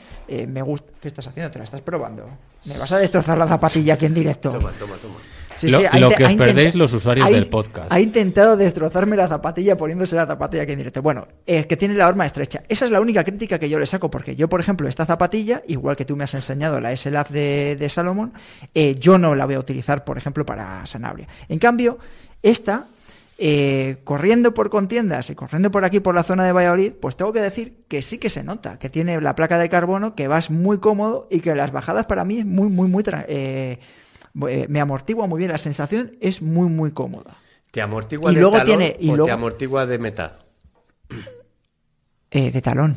me 0.49 0.63
gusta. 0.63 0.93
¿Qué 1.01 1.09
estás 1.09 1.27
haciendo? 1.27 1.51
¿Te 1.51 1.59
la 1.59 1.65
estás 1.65 1.81
probando? 1.83 2.27
¿Me 2.65 2.79
vas 2.79 2.93
a 2.93 2.99
destrozar 2.99 3.37
la 3.39 3.47
zapatilla 3.49 3.95
aquí 3.95 4.07
en 4.07 4.15
directo? 4.15 4.51
toma, 4.51 4.71
toma, 4.79 4.95
toma. 4.97 5.15
Sí, 5.57 5.69
Lo- 5.71 5.81
sí, 5.81 5.87
que 6.17 6.25
os 6.25 6.33
perdéis 6.35 6.75
los 6.75 6.93
usuarios 6.95 7.29
del 7.29 7.47
podcast. 7.47 7.93
Ha 7.93 8.01
intentado 8.01 8.57
destrozarme 8.57 9.17
la 9.17 9.29
zapatilla 9.29 9.77
poniéndose 9.77 10.17
la 10.17 10.27
zapatilla 10.27 10.63
aquí 10.63 10.73
en 10.73 10.79
directo. 10.79 11.03
Bueno, 11.03 11.29
es 11.45 11.67
que 11.67 11.77
tiene 11.77 11.95
la 11.95 12.09
horma 12.09 12.25
estrecha. 12.25 12.63
Esa 12.69 12.87
es 12.87 12.91
la 12.91 13.01
única 13.01 13.23
crítica 13.23 13.59
que 13.59 13.69
yo 13.69 13.79
le 13.79 13.87
saco, 13.87 14.11
porque 14.11 14.35
yo, 14.35 14.49
por 14.49 14.61
ejemplo, 14.61 14.89
esta 14.89 15.05
zapatilla, 15.05 15.63
igual 15.69 15.95
que 15.95 16.05
tú 16.07 16.17
me 16.17 16.25
has 16.25 16.35
enseñado 16.35 16.81
la 16.81 16.97
SLAF 16.97 17.31
de, 17.31 17.77
de 17.79 17.89
Salomon, 17.91 18.33
eh, 18.75 18.95
yo 18.99 19.19
no 19.19 19.35
la 19.35 19.45
voy 19.45 19.55
a 19.55 19.59
utilizar, 19.61 20.05
por 20.05 20.17
ejemplo, 20.17 20.47
para 20.47 20.87
Sanabria. 20.87 21.29
En 21.49 21.59
cambio, 21.59 21.99
esta, 22.43 22.87
eh, 23.39 23.99
corriendo 24.05 24.55
por 24.55 24.71
contiendas 24.71 25.31
y 25.31 25.35
corriendo 25.35 25.71
por 25.71 25.85
aquí, 25.85 26.01
por 26.01 26.15
la 26.15 26.23
zona 26.23 26.45
de 26.45 26.53
Valladolid, 26.53 26.93
pues 26.93 27.17
tengo 27.17 27.33
que 27.33 27.41
decir 27.41 27.85
que 27.89 28.03
sí 28.03 28.19
que 28.19 28.31
se 28.31 28.43
nota, 28.45 28.79
que 28.79 28.89
tiene 28.91 29.21
la 29.21 29.35
placa 29.35 29.59
de 29.59 29.69
carbono, 29.69 30.15
que 30.15 30.29
vas 30.29 30.51
muy 30.51 30.79
cómodo 30.79 31.29
y 31.31 31.41
que 31.41 31.55
las 31.55 31.73
bajadas 31.73 32.07
para 32.07 32.25
mí 32.25 32.39
es 32.39 32.45
muy, 32.47 32.69
muy, 32.69 32.89
muy... 32.89 33.03
eh, 33.29 33.79
eh, 34.49 34.67
me 34.69 34.81
amortigua 34.81 35.27
muy 35.27 35.39
bien, 35.39 35.51
la 35.51 35.59
sensación 35.59 36.17
es 36.21 36.41
muy, 36.43 36.69
muy 36.69 36.93
cómoda. 36.93 37.37
¿Te 37.71 37.81
amortigua 37.83 38.31
Y 38.31 38.35
de 38.35 38.41
luego 38.43 38.57
talón 38.59 38.67
tiene- 38.79 38.97
y 39.01 39.09
o 39.11 39.17
luego- 39.17 39.27
te 39.27 39.33
amortigua 39.33 39.87
de 39.87 39.99
meta? 39.99 40.37
Eh, 42.31 42.51
de 42.51 42.63
talón, 42.63 42.97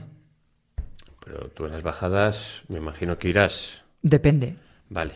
Pero 1.26 1.50
tú 1.50 1.66
en 1.66 1.72
las 1.74 1.84
bajadas 1.84 2.64
me 2.70 2.78
imagino 2.78 3.18
que 3.18 3.30
irás... 3.30 3.84
depende, 4.02 4.56
Vale. 4.90 5.16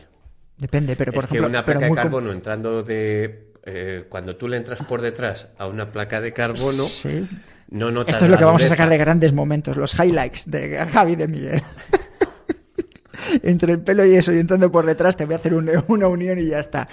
depende, 0.58 0.96
pero 0.96 1.12
por 1.12 1.24
es 1.24 1.26
que 1.30 1.36
ejemplo... 1.36 1.48
una 1.48 1.64
pero 1.64 1.78
placa 1.78 1.94
de 1.94 2.00
carbono 2.02 2.32
entrando 2.32 2.82
de... 2.82 3.49
eh, 3.72 4.04
cuando 4.08 4.36
tú 4.36 4.48
le 4.48 4.56
entras 4.56 4.80
por 4.82 5.00
detrás 5.00 5.48
a 5.58 5.66
una 5.66 5.90
placa 5.92 6.20
de 6.20 6.32
carbono, 6.32 6.84
Sí. 6.84 7.26
no 7.70 7.90
notas 7.90 8.14
Esto 8.16 8.24
es 8.26 8.30
lo 8.30 8.38
que 8.38 8.44
vamos 8.44 8.62
a 8.62 8.66
sacar 8.68 8.88
de 8.88 8.98
grandes 8.98 9.32
momentos, 9.32 9.76
los 9.76 9.94
highlights 9.98 10.50
de 10.50 10.76
Javi 10.86 11.16
de 11.16 11.28
Miguel. 11.28 11.62
Entre 13.42 13.72
el 13.72 13.80
pelo 13.80 14.04
y 14.06 14.16
eso, 14.16 14.32
y 14.32 14.38
entrando 14.38 14.72
por 14.72 14.86
detrás, 14.86 15.16
te 15.16 15.24
voy 15.24 15.34
a 15.34 15.38
hacer 15.38 15.54
un- 15.54 15.70
una 15.88 16.08
unión 16.08 16.38
y 16.38 16.46
ya 16.48 16.58
está. 16.58 16.88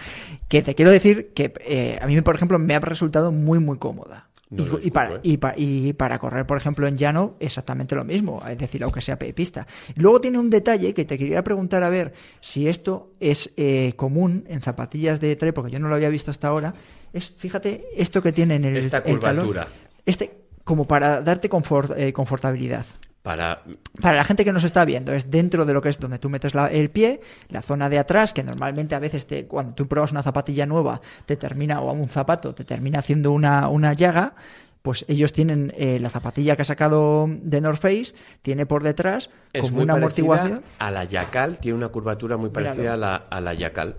Que 0.50 0.62
te 0.62 0.76
quiero 0.76 0.92
decir 0.92 1.32
que 1.34 1.54
eh, 1.66 1.98
a 2.02 2.06
mí, 2.06 2.20
por 2.22 2.36
ejemplo, 2.36 2.60
me 2.60 2.76
ha 2.76 2.80
resultado 2.80 3.32
muy, 3.32 3.60
muy 3.60 3.78
cómoda. 3.78 4.27
No 4.50 4.64
y, 4.82 4.92
para, 4.92 5.20
y, 5.24 5.38
pa- 5.38 5.54
y 5.58 5.92
para 5.94 6.20
correr, 6.20 6.46
por 6.48 6.58
ejemplo, 6.58 6.88
en 6.88 6.96
llano, 6.98 7.36
exactamente 7.42 7.96
lo 7.96 8.06
mismo, 8.06 8.42
es 8.48 8.58
decir, 8.58 8.82
aunque 8.84 9.02
sea 9.02 9.20
pista. 9.20 9.68
Luego 9.96 10.22
tiene 10.22 10.40
un 10.40 10.50
detalle 10.50 10.94
que 10.94 11.04
te 11.04 11.18
quería 11.18 11.44
preguntar 11.44 11.84
a 11.84 11.90
ver 11.90 12.14
si 12.40 12.68
esto 12.70 13.12
es 13.20 13.52
eh, 13.58 13.92
común 13.98 14.46
en 14.48 14.62
zapatillas 14.62 15.20
de 15.20 15.36
trail, 15.36 15.54
porque 15.54 15.72
yo 15.72 15.80
no 15.80 15.90
lo 15.90 15.96
había 15.96 16.08
visto 16.10 16.32
hasta 16.32 16.48
ahora. 16.48 16.74
Es, 17.12 17.34
fíjate, 17.38 17.88
esto 17.96 18.22
que 18.22 18.32
tiene 18.32 18.56
en 18.56 18.64
el, 18.64 18.78
Esta 18.78 19.00
el 19.00 19.20
talón. 19.20 19.48
curvatura. 19.48 19.68
Este, 20.06 20.38
como 20.64 20.86
para 20.88 21.22
darte 21.22 21.50
confort- 21.50 21.94
eh, 21.98 22.14
confortabilidad. 22.14 22.86
Para... 23.28 23.62
Para 24.02 24.16
la 24.16 24.24
gente 24.24 24.46
que 24.46 24.54
nos 24.54 24.64
está 24.64 24.86
viendo, 24.86 25.12
es 25.12 25.30
dentro 25.30 25.66
de 25.66 25.74
lo 25.74 25.82
que 25.82 25.90
es 25.90 26.00
donde 26.00 26.18
tú 26.18 26.30
metes 26.30 26.56
la- 26.56 26.68
el 26.68 26.90
pie, 26.90 27.20
la 27.50 27.62
zona 27.62 27.90
de 27.90 28.00
atrás, 28.00 28.32
que 28.32 28.42
normalmente 28.42 28.96
a 28.96 29.00
veces 29.00 29.28
te, 29.28 29.48
cuando 29.48 29.74
tú 29.74 29.86
pruebas 29.86 30.14
una 30.14 30.24
zapatilla 30.24 30.66
nueva, 30.66 31.02
te 31.26 31.36
termina, 31.36 31.82
o 31.82 31.92
un 31.92 32.08
zapato, 32.08 32.56
te 32.56 32.64
termina 32.64 33.00
haciendo 33.00 33.34
una, 33.34 33.68
una 33.68 33.92
llaga, 33.92 34.34
pues 34.82 35.04
ellos 35.10 35.34
tienen 35.34 35.74
eh, 35.76 36.00
la 36.00 36.10
zapatilla 36.10 36.56
que 36.56 36.62
ha 36.62 36.66
sacado 36.66 37.28
de 37.30 37.60
North 37.60 37.82
Face, 37.82 38.16
tiene 38.42 38.66
por 38.66 38.82
detrás 38.82 39.30
Es 39.52 39.64
como 39.64 39.74
muy 39.76 39.84
una 39.84 39.96
amortiguación. 39.96 40.64
a 40.80 40.90
la 40.92 41.04
Yacal, 41.04 41.58
tiene 41.60 41.78
una 41.78 41.90
curvatura 41.90 42.38
muy 42.38 42.50
parecida 42.50 42.94
a 42.94 42.98
la, 42.98 43.16
a 43.18 43.42
la 43.42 43.54
Yacal. 43.56 43.96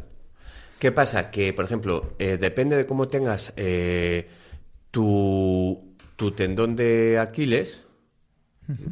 ¿Qué 0.79 0.91
pasa? 0.91 1.31
Que, 1.31 1.53
por 1.53 1.67
ejemplo, 1.67 2.15
eh, 2.19 2.39
depende 2.41 2.79
de 2.79 2.87
cómo 2.87 3.09
tengas 3.09 3.53
eh, 3.57 4.31
tu, 4.91 5.95
tu 6.17 6.31
tendón 6.33 6.77
de 6.77 7.19
Aquiles, 7.19 7.83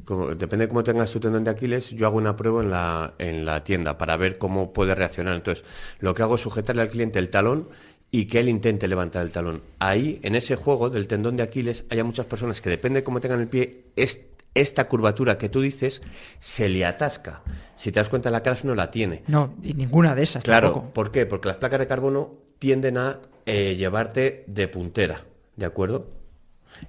como- 0.05 0.35
depende 0.35 0.65
de 0.65 0.69
cómo 0.69 0.83
tengas 0.85 1.11
tu 1.11 1.21
tendón 1.21 1.45
de 1.45 1.51
Aquiles, 1.51 1.91
yo 1.91 2.07
hago 2.07 2.17
una 2.17 2.37
prueba 2.37 2.63
en 2.63 2.71
la, 2.71 3.15
en 3.19 3.45
la 3.45 3.63
tienda 3.65 3.99
para 3.99 4.17
ver 4.17 4.39
cómo 4.39 4.73
puede 4.73 4.95
reaccionar. 4.95 5.35
Entonces, 5.35 5.65
lo 6.01 6.15
que 6.15 6.23
hago 6.23 6.35
es 6.37 6.41
sujetarle 6.41 6.83
al 6.83 6.89
cliente 6.89 7.19
el 7.19 7.29
talón 7.31 7.69
y 8.11 8.27
que 8.27 8.41
él 8.41 8.49
intente 8.49 8.89
levantar 8.89 9.23
el 9.23 9.33
talón. 9.33 9.63
Ahí, 9.79 10.21
en 10.23 10.37
ese 10.37 10.57
juego 10.57 10.91
del 10.91 11.09
tendón 11.09 11.37
de 11.37 11.43
Aquiles, 11.43 11.85
hay 11.91 12.03
muchas 12.03 12.27
personas 12.27 12.61
que 12.61 12.71
depende 12.71 13.01
de 13.01 13.05
cómo 13.05 13.21
tengan 13.21 13.41
el 13.41 13.49
pie, 13.49 13.85
es- 13.97 14.21
esta 14.55 14.89
curvatura 14.89 15.37
que 15.37 15.51
tú 15.51 15.61
dices 15.61 16.01
se 16.39 16.69
le 16.71 16.87
atasca. 16.87 17.43
Si 17.77 17.93
te 17.93 18.01
das 18.01 18.09
cuenta, 18.09 18.31
la 18.31 18.43
Calf 18.43 18.65
no 18.65 18.75
la 18.75 18.91
tiene. 18.91 19.23
No, 19.27 19.55
y 19.63 19.75
ninguna 19.75 20.15
de 20.15 20.23
esas 20.23 20.43
Claro, 20.43 20.69
tampoco. 20.69 20.95
¿por 20.95 21.11
qué? 21.11 21.27
Porque 21.27 21.49
las 21.49 21.59
placas 21.59 21.79
de 21.81 21.87
carbono 21.87 22.31
tienden 22.59 22.97
a 22.97 23.19
eh, 23.45 23.75
llevarte 23.77 24.45
de 24.47 24.67
puntera, 24.69 25.25
¿de 25.57 25.67
acuerdo? 25.67 26.09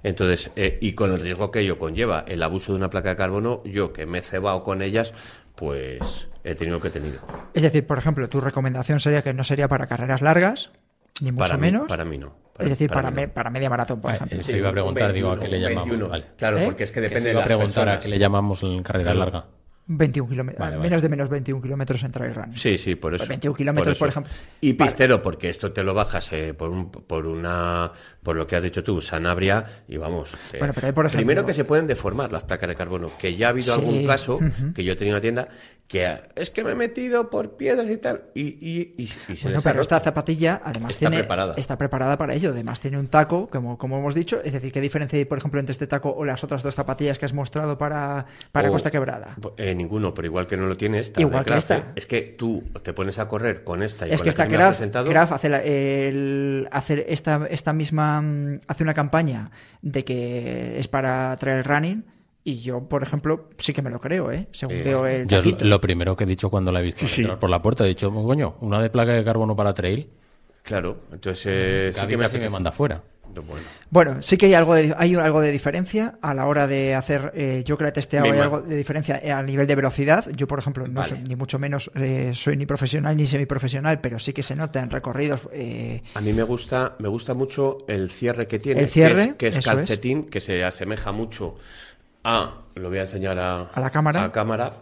Entonces, 0.02 0.50
eh, 0.56 0.78
y 0.80 0.92
con 0.92 1.12
el 1.12 1.20
riesgo 1.20 1.50
que 1.50 1.60
ello 1.60 1.78
conlleva, 1.78 2.24
el 2.28 2.42
abuso 2.42 2.72
de 2.72 2.78
una 2.78 2.90
placa 2.90 3.10
de 3.10 3.16
carbono, 3.16 3.62
yo 3.64 3.92
que 3.92 4.06
me 4.06 4.18
he 4.18 4.22
cebado 4.22 4.62
con 4.64 4.82
ellas, 4.82 5.14
pues 5.56 6.28
he 6.44 6.54
tenido 6.54 6.76
lo 6.76 6.82
que 6.82 6.88
he 6.88 6.92
tenido. 6.92 7.20
Es 7.54 7.62
decir, 7.62 7.86
por 7.86 7.98
ejemplo, 7.98 8.28
tu 8.28 8.40
recomendación 8.40 9.00
sería 9.00 9.22
que 9.22 9.34
no 9.34 9.44
sería 9.44 9.68
para 9.68 9.86
carreras 9.86 10.22
largas, 10.22 10.70
ni 11.20 11.32
mucho 11.32 11.44
para 11.44 11.56
mí, 11.56 11.62
menos. 11.62 11.88
para 11.88 12.04
mí 12.04 12.16
no. 12.18 12.34
es 12.58 12.68
decir, 12.70 12.90
para, 12.90 13.10
mí 13.10 13.16
me- 13.16 13.26
no. 13.28 13.32
para 13.34 13.50
media 13.50 13.68
maratón, 13.70 14.00
por 14.00 14.10
Ah, 14.12 14.14
ejemplo. 14.16 14.40
eso 14.40 14.56
iba 14.56 14.68
a 14.68 14.72
preguntar, 14.72 15.12
digo, 15.12 15.30
¿a 15.32 15.38
qué 15.40 15.48
le 15.48 15.60
llamamos? 15.60 15.88
21. 15.88 16.08
Vale. 16.08 16.24
Claro, 16.36 16.58
¿Eh? 16.58 16.64
porque 16.64 16.84
es 16.84 16.90
que 16.92 16.96
Que 16.96 17.08
depende 17.08 17.20
se 17.22 17.26
de 17.28 17.32
iba 17.32 17.40
a 17.40 17.42
las 17.42 17.46
preguntar 17.46 17.82
a 17.82 17.92
personas. 17.92 18.04
qué 18.04 18.08
le 18.10 18.18
llamamos 18.18 18.62
en 18.62 18.82
carrera 18.82 19.12
Claro. 19.12 19.18
larga. 19.18 19.46
21 19.90 20.28
kilómetros, 20.28 20.60
Vale, 20.60 20.76
vale. 20.76 20.88
menos 20.88 21.02
de 21.02 21.08
menos 21.08 21.28
21 21.30 21.62
kilómetros 21.62 22.02
en 22.04 22.12
trail. 22.12 22.34
Sí, 22.54 22.76
sí, 22.76 22.94
por 22.94 23.14
eso. 23.14 23.26
21 23.26 23.56
kilómetros, 23.56 23.98
por 23.98 24.08
ejemplo. 24.08 24.30
Y 24.60 24.74
Vale. 24.74 24.90
pistero, 24.90 25.22
porque 25.22 25.48
esto 25.48 25.72
te 25.72 25.82
lo 25.82 25.94
bajas 25.94 26.30
eh, 26.32 26.52
por, 26.54 26.68
un, 26.68 26.90
por 26.90 27.26
una, 27.26 27.90
por 28.22 28.36
lo 28.36 28.46
que 28.46 28.56
has 28.56 28.62
dicho 28.62 28.84
tú, 28.84 29.00
Sanabria, 29.00 29.64
y 29.88 29.96
vamos. 29.96 30.34
eh, 30.52 30.58
Bueno, 30.58 30.74
pero 30.74 30.86
ahí, 30.88 30.92
por 30.92 31.06
ejemplo- 31.06 31.18
Primero 31.26 31.46
que 31.46 31.54
se 31.54 31.64
pueden 31.64 31.86
deformar 31.86 32.30
las 32.32 32.44
placas 32.44 32.68
de 32.68 32.76
carbono, 32.76 33.10
que 33.18 33.34
ya 33.34 33.46
ha 33.46 33.50
habido 33.50 33.74
Sí. 33.74 33.80
algún 33.80 34.06
caso, 34.06 34.38
que 34.74 34.84
yo 34.84 34.94
tenía 34.96 35.14
una 35.14 35.20
tienda, 35.22 35.48
que 35.86 36.20
es 36.36 36.50
que 36.50 36.62
me 36.62 36.72
he 36.72 36.74
metido 36.74 37.30
por 37.30 37.56
piedras 37.56 37.88
y 37.88 37.96
tal, 37.96 38.24
y, 38.34 38.42
y, 38.42 38.94
y- 38.98 39.02
y 39.04 39.06
se 39.06 39.44
Bueno, 39.44 39.56
les 39.56 39.64
pero 39.64 39.80
esta 39.80 39.98
zapatilla 40.00 40.60
además 40.62 40.90
Está 40.90 40.98
tiene, 41.08 41.18
preparada. 41.20 41.54
está 41.56 41.78
preparada 41.78 42.18
para 42.18 42.34
ello. 42.34 42.50
Además 42.50 42.78
tiene 42.78 42.98
un 42.98 43.08
taco, 43.08 43.48
como, 43.48 43.78
como 43.78 43.96
hemos 43.96 44.14
dicho. 44.14 44.38
Es 44.44 44.52
decir, 44.52 44.70
¿qué 44.70 44.82
diferencia 44.82 45.18
hay, 45.18 45.24
por 45.24 45.38
ejemplo, 45.38 45.58
entre 45.60 45.72
este 45.72 45.86
taco 45.86 46.10
o 46.14 46.26
las 46.26 46.44
otras 46.44 46.62
dos 46.62 46.74
zapatillas 46.74 47.18
que 47.18 47.24
has 47.24 47.32
mostrado 47.32 47.78
para, 47.78 48.26
para 48.52 48.68
O- 48.68 48.72
Costa 48.72 48.90
Quebrada? 48.90 49.34
Ninguno, 49.78 50.12
pero 50.12 50.26
igual 50.26 50.46
que 50.46 50.56
no 50.58 50.66
lo 50.66 50.76
tiene 50.76 50.98
esta. 50.98 51.20
Igual 51.20 51.38
de 51.38 51.44
que 51.44 51.50
Kraft, 51.52 51.70
esta. 51.70 51.78
eh, 51.78 51.92
Es 51.96 52.06
que 52.06 52.20
tú 52.22 52.62
te 52.82 52.92
pones 52.92 53.18
a 53.18 53.26
correr 53.28 53.64
con 53.64 53.82
esta 53.82 54.06
y 54.06 54.10
Es 54.10 54.16
con 54.18 54.24
que 54.24 54.26
la 54.26 54.30
esta 54.30 54.42
que 54.44 54.48
tú 54.48 54.52
me 54.52 54.56
Kraft, 54.58 54.76
presentado. 54.78 55.08
Kraft 55.10 55.32
hace, 55.32 55.48
la- 55.48 55.62
el- 55.62 56.68
hacer 56.70 57.04
esta, 57.08 57.46
esta 57.48 57.72
misma 57.72 58.20
mm, 58.20 58.58
hace 58.66 58.82
una 58.82 58.94
campaña 58.94 59.50
de 59.80 60.04
que 60.04 60.78
es 60.78 60.88
para 60.88 61.36
trail 61.38 61.64
running 61.64 62.04
y 62.44 62.58
yo, 62.60 62.88
por 62.88 63.02
ejemplo, 63.02 63.48
sí 63.58 63.72
que 63.72 63.82
me 63.82 63.90
lo 63.90 64.00
creo, 64.00 64.32
¿eh? 64.32 64.46
Según 64.52 64.76
Eh, 64.76 64.82
veo 64.82 65.06
el 65.06 65.26
Yo 65.26 65.38
es 65.38 65.44
taquito. 65.44 65.64
lo 65.64 65.80
primero 65.80 66.16
que 66.16 66.24
he 66.24 66.26
dicho 66.26 66.48
cuando 66.50 66.72
la 66.72 66.80
he 66.80 66.82
visto 66.82 67.06
Sí. 67.06 67.20
entrar 67.22 67.38
por 67.38 67.50
la 67.50 67.60
puerta. 67.60 67.84
He 67.84 67.88
dicho, 67.88 68.10
coño, 68.12 68.56
una 68.60 68.80
de 68.80 68.90
placa 68.90 69.12
de 69.12 69.22
carbono 69.24 69.54
para 69.54 69.74
trail. 69.74 70.08
Claro, 70.62 70.98
entonces 71.12 71.44
eh, 71.48 71.90
sí 71.92 72.06
que 72.06 72.16
me 72.16 72.24
casi 72.24 72.36
me 72.36 72.44
apetece. 72.44 72.50
manda 72.50 72.72
fuera. 72.72 73.02
Bueno. 73.42 73.64
Bueno, 73.90 74.22
sí 74.22 74.36
que 74.36 74.46
hay 74.46 74.54
algo 74.54 74.74
de, 74.74 74.94
hay 74.98 75.14
algo 75.14 75.40
de 75.40 75.50
diferencia 75.50 76.18
a 76.20 76.34
la 76.34 76.46
hora 76.46 76.66
de 76.66 76.94
hacer. 76.94 77.32
eh, 77.34 77.62
yo 77.64 77.76
que 77.76 77.84
la 77.84 77.88
he 77.90 77.92
testeado, 77.92 78.30
hay 78.30 78.38
algo 78.38 78.60
de 78.62 78.76
diferencia 78.76 79.20
a 79.36 79.42
nivel 79.42 79.66
de 79.66 79.74
velocidad. 79.74 80.26
Yo, 80.36 80.46
por 80.46 80.58
ejemplo, 80.58 80.86
no 80.86 80.94
Vale. 81.00 81.08
soy, 81.10 81.18
ni 81.22 81.36
mucho 81.36 81.58
menos 81.58 81.90
eh, 81.94 82.32
soy 82.34 82.56
ni 82.56 82.66
profesional 82.66 83.16
ni 83.16 83.26
semiprofesional, 83.26 84.00
pero 84.00 84.18
sí 84.18 84.32
que 84.32 84.42
se 84.42 84.54
nota 84.54 84.80
en 84.80 84.90
recorridos. 84.90 85.40
eh, 85.52 86.02
A 86.14 86.20
mí 86.20 86.32
me 86.32 86.42
gusta, 86.42 86.96
me 86.98 87.08
gusta 87.08 87.34
mucho 87.34 87.78
el 87.88 88.10
cierre 88.10 88.46
que 88.46 88.58
tiene, 88.58 88.80
El 88.82 88.88
cierre, 88.88 89.14
que 89.14 89.20
es, 89.30 89.34
que 89.36 89.46
es 89.48 89.56
eso 89.58 89.70
es. 89.70 89.76
calcetín, 89.76 90.24
que 90.24 90.40
se 90.40 90.62
asemeja 90.64 91.12
mucho 91.12 91.54
a, 92.24 92.62
lo 92.74 92.88
voy 92.88 92.98
a 92.98 93.02
enseñar 93.02 93.38
a, 93.38 93.62
A 93.72 93.80
la 93.80 93.90
cámara. 93.90 94.24
a 94.24 94.32
cámara. 94.32 94.72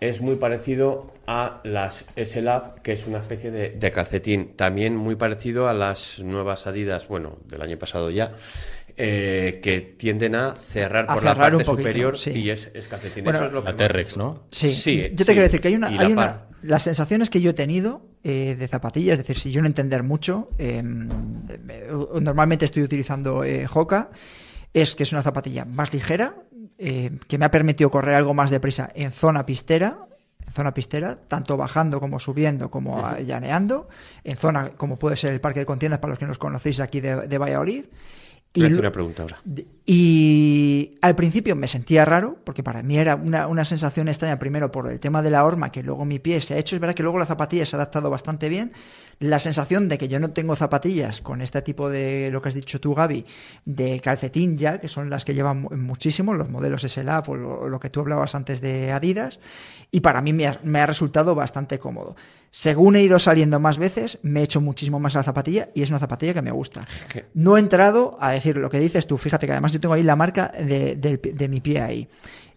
Es 0.00 0.20
muy 0.20 0.36
parecido 0.36 1.12
a 1.26 1.60
las 1.64 2.06
S-Lab, 2.16 2.80
que 2.82 2.92
es 2.92 3.06
una 3.06 3.18
especie 3.18 3.50
de, 3.50 3.70
de 3.70 3.92
calcetín. 3.92 4.56
También 4.56 4.96
muy 4.96 5.14
parecido 5.16 5.68
a 5.68 5.74
las 5.74 6.18
nuevas 6.20 6.66
Adidas, 6.66 7.06
bueno, 7.06 7.38
del 7.46 7.60
año 7.62 7.78
pasado 7.78 8.10
ya, 8.10 8.32
eh, 8.96 9.60
que 9.62 9.80
tienden 9.80 10.34
a 10.34 10.54
cerrar 10.56 11.04
A 11.08 11.14
por 11.14 11.22
la 11.22 11.30
cerrar 11.32 11.52
parte 11.52 11.64
poquito, 11.64 11.76
superior 11.82 12.16
sí. 12.18 12.30
y 12.30 12.50
es, 12.50 12.70
es 12.74 12.88
calcetín. 12.88 13.24
Bueno, 13.24 13.38
Eso 13.38 13.46
es 13.48 13.52
lo 13.52 13.62
que 13.62 13.70
La 13.70 13.76
T-Rex. 13.76 14.16
¿no? 14.16 14.44
Sí, 14.50 14.72
Sí, 14.72 15.02
yo 15.10 15.16
te 15.16 15.18
sí. 15.18 15.24
quiero 15.26 15.42
decir 15.42 15.60
que 15.60 15.68
hay 15.68 15.74
una, 15.76 15.90
la 15.90 16.00
hay 16.02 16.12
una 16.12 16.46
las 16.62 16.82
sensaciones 16.82 17.30
que 17.30 17.40
yo 17.40 17.50
he 17.50 17.54
tenido 17.54 18.02
eh, 18.22 18.54
de 18.58 18.68
zapatillas, 18.68 19.18
es 19.18 19.26
decir, 19.26 19.38
si 19.38 19.50
yo 19.50 19.62
no 19.62 19.66
entender 19.66 20.02
mucho, 20.02 20.50
eh, 20.58 20.82
eh, 21.68 21.88
normalmente 22.20 22.64
estoy 22.66 22.82
utilizando 22.82 23.44
eh, 23.44 23.66
Hoka, 23.72 24.10
es 24.74 24.94
que 24.94 25.02
es 25.04 25.12
una 25.12 25.22
zapatilla 25.22 25.64
más 25.64 25.92
ligera, 25.92 26.34
eh, 26.80 27.10
que 27.28 27.36
me 27.36 27.44
ha 27.44 27.50
permitido 27.50 27.90
correr 27.90 28.14
algo 28.14 28.32
más 28.32 28.50
deprisa 28.50 28.90
en 28.94 29.12
zona 29.12 29.44
pistera, 29.44 29.98
en 30.46 30.52
zona 30.54 30.72
pistera, 30.72 31.18
tanto 31.28 31.56
bajando 31.56 32.00
como 32.00 32.18
subiendo 32.18 32.70
como 32.70 33.16
llaneando, 33.18 33.88
en 34.24 34.36
zona 34.36 34.70
como 34.70 34.98
puede 34.98 35.16
ser 35.16 35.34
el 35.34 35.40
parque 35.40 35.60
de 35.60 35.66
contiendas 35.66 36.00
para 36.00 36.12
los 36.12 36.18
que 36.18 36.26
nos 36.26 36.38
conocéis 36.38 36.80
aquí 36.80 37.00
de, 37.00 37.28
de 37.28 37.38
Valladolid. 37.38 37.84
Hacer 38.56 38.80
una 38.80 38.90
pregunta 38.90 39.22
ahora. 39.22 39.38
Y 39.86 40.98
al 41.02 41.14
principio 41.14 41.54
me 41.54 41.68
sentía 41.68 42.04
raro, 42.04 42.36
porque 42.42 42.64
para 42.64 42.82
mí 42.82 42.98
era 42.98 43.14
una, 43.14 43.46
una 43.46 43.64
sensación 43.64 44.08
extraña, 44.08 44.40
primero 44.40 44.72
por 44.72 44.90
el 44.90 44.98
tema 44.98 45.22
de 45.22 45.30
la 45.30 45.44
horma, 45.44 45.70
que 45.70 45.84
luego 45.84 46.04
mi 46.04 46.18
pie 46.18 46.40
se 46.40 46.54
ha 46.54 46.58
hecho. 46.58 46.74
Es 46.74 46.80
verdad 46.80 46.96
que 46.96 47.04
luego 47.04 47.18
la 47.18 47.26
zapatilla 47.26 47.64
se 47.64 47.76
ha 47.76 47.78
adaptado 47.78 48.10
bastante 48.10 48.48
bien. 48.48 48.72
La 49.20 49.38
sensación 49.38 49.88
de 49.90 49.98
que 49.98 50.08
yo 50.08 50.18
no 50.18 50.30
tengo 50.30 50.56
zapatillas 50.56 51.20
con 51.20 51.42
este 51.42 51.60
tipo 51.62 51.90
de, 51.90 52.30
lo 52.32 52.40
que 52.40 52.48
has 52.48 52.54
dicho 52.54 52.80
tú, 52.80 52.94
Gaby, 52.94 53.26
de 53.66 54.00
calcetín 54.00 54.56
ya, 54.56 54.80
que 54.80 54.88
son 54.88 55.10
las 55.10 55.24
que 55.26 55.34
llevan 55.34 55.60
mu- 55.60 55.70
muchísimo, 55.76 56.32
los 56.34 56.48
modelos 56.48 56.82
SLAP 56.82 57.28
o 57.28 57.36
lo, 57.36 57.68
lo 57.68 57.78
que 57.80 57.90
tú 57.90 58.00
hablabas 58.00 58.34
antes 58.34 58.62
de 58.62 58.92
Adidas, 58.92 59.38
y 59.90 60.00
para 60.00 60.22
mí 60.22 60.32
me 60.32 60.46
ha, 60.46 60.58
me 60.64 60.80
ha 60.80 60.86
resultado 60.86 61.34
bastante 61.34 61.78
cómodo. 61.78 62.16
Según 62.50 62.96
he 62.96 63.02
ido 63.02 63.18
saliendo 63.18 63.60
más 63.60 63.76
veces, 63.76 64.18
me 64.22 64.40
he 64.40 64.44
hecho 64.44 64.62
muchísimo 64.62 64.98
más 64.98 65.14
la 65.14 65.22
zapatilla 65.22 65.68
y 65.74 65.82
es 65.82 65.90
una 65.90 65.98
zapatilla 65.98 66.32
que 66.34 66.42
me 66.42 66.50
gusta. 66.50 66.86
¿Qué? 67.12 67.26
No 67.34 67.56
he 67.58 67.60
entrado 67.60 68.16
a 68.20 68.30
decir 68.32 68.56
lo 68.56 68.70
que 68.70 68.80
dices 68.80 69.06
tú, 69.06 69.18
fíjate 69.18 69.44
que 69.46 69.52
además 69.52 69.72
yo 69.72 69.80
tengo 69.80 69.94
ahí 69.94 70.02
la 70.02 70.16
marca 70.16 70.48
de, 70.58 70.96
pi- 71.18 71.32
de 71.32 71.48
mi 71.48 71.60
pie 71.60 71.80
ahí. 71.82 72.08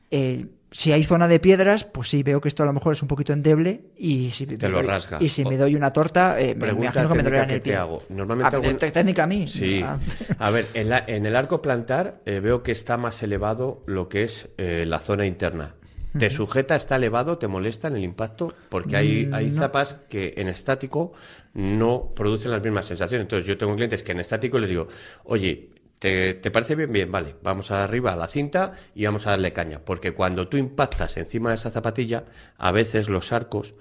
Eh, 0.09 0.45
si 0.73 0.91
hay 0.91 1.03
zona 1.03 1.27
de 1.29 1.39
piedras, 1.39 1.85
pues 1.85 2.09
sí, 2.09 2.23
veo 2.23 2.41
que 2.41 2.49
esto 2.49 2.63
a 2.63 2.65
lo 2.65 2.73
mejor 2.73 2.93
es 2.93 3.01
un 3.01 3.07
poquito 3.07 3.31
endeble 3.31 3.81
y 3.97 4.31
si, 4.31 4.45
me 4.45 4.57
lo 4.57 4.79
doy- 4.79 4.87
rasga. 4.87 5.17
y 5.21 5.29
si 5.29 5.45
me 5.45 5.55
doy 5.55 5.75
una 5.75 5.93
torta, 5.93 6.39
eh, 6.41 6.55
me, 6.55 6.67
imagino 6.69 7.09
que 7.09 7.15
me 7.15 7.23
dolerá 7.23 7.43
en 7.43 7.49
el 7.51 7.61
pie. 7.61 7.75
hago. 7.75 8.03
Normalmente 8.09 8.55
Ah, 8.55 8.59
algún- 8.59 8.77
¿te- 8.79 8.91
técnica 8.91 9.23
a 9.23 9.27
mí? 9.27 9.47
Sí. 9.47 9.81
Ah. 9.85 9.99
A 10.39 10.49
ver, 10.49 10.67
en, 10.73 10.89
la- 10.89 11.03
en 11.07 11.25
el 11.25 11.35
arco 11.35 11.61
plantar 11.61 12.21
eh, 12.25 12.39
veo 12.41 12.63
que 12.63 12.71
está 12.73 12.97
más 12.97 13.23
elevado 13.23 13.83
lo 13.85 14.09
que 14.09 14.23
es 14.23 14.49
eh, 14.57 14.83
la 14.87 14.99
zona 14.99 15.25
interna. 15.25 15.75
¿Te 16.17 16.29
sujeta, 16.29 16.75
está 16.75 16.97
elevado, 16.97 17.39
te 17.39 17.47
molesta 17.47 17.87
en 17.87 17.95
el 17.95 18.03
impacto? 18.03 18.53
Porque 18.69 18.95
hay, 18.97 19.29
hay 19.33 19.47
Mm, 19.47 19.55
no. 19.55 19.61
zapas 19.63 19.95
que 20.09 20.35
en 20.37 20.47
estático 20.47 21.13
no 21.55 22.11
producen 22.15 22.51
las 22.51 22.63
mismas 22.63 22.85
sensaciones. 22.85 23.25
Entonces 23.25 23.47
yo 23.47 23.57
tengo 23.57 23.75
clientes 23.75 24.03
que 24.03 24.11
en 24.11 24.19
estático 24.19 24.59
les 24.59 24.69
digo, 24.69 24.87
oye, 25.23 25.69
¿te, 26.03 26.51
parece 26.51 26.75
bien? 26.75 26.91
Bien, 26.91 27.09
vale, 27.09 27.35
vamos 27.41 27.71
arriba 27.71 28.11
a 28.11 28.17
la 28.17 28.27
cinta 28.27 28.73
y 28.93 29.05
vamos 29.05 29.25
a 29.25 29.31
darle 29.31 29.53
caña. 29.53 29.79
Porque 29.79 30.11
cuando 30.11 30.49
tú 30.49 30.57
impactas 30.57 31.15
encima 31.15 31.49
de 31.49 31.55
esa 31.55 31.71
zapatilla, 31.71 32.25
a 32.57 32.73
veces 32.73 33.07
los 33.07 33.31
arcos 33.31 33.73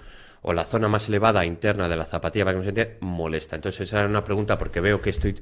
o 0.42 0.52
la 0.52 0.64
zona 0.64 0.87
más 0.87 1.08
elevada 1.08 1.44
interna 1.44 1.88
de 1.88 1.96
la 1.96 2.04
zapatilla, 2.04 2.44
para 2.44 2.61
que 2.61 2.96
molesta. 3.00 3.56
Entonces 3.56 3.88
esa 3.88 4.00
era 4.00 4.08
una 4.08 4.24
pregunta 4.24 4.56
porque 4.56 4.80
veo 4.80 5.00
que 5.00 5.11
estoy 5.11 5.37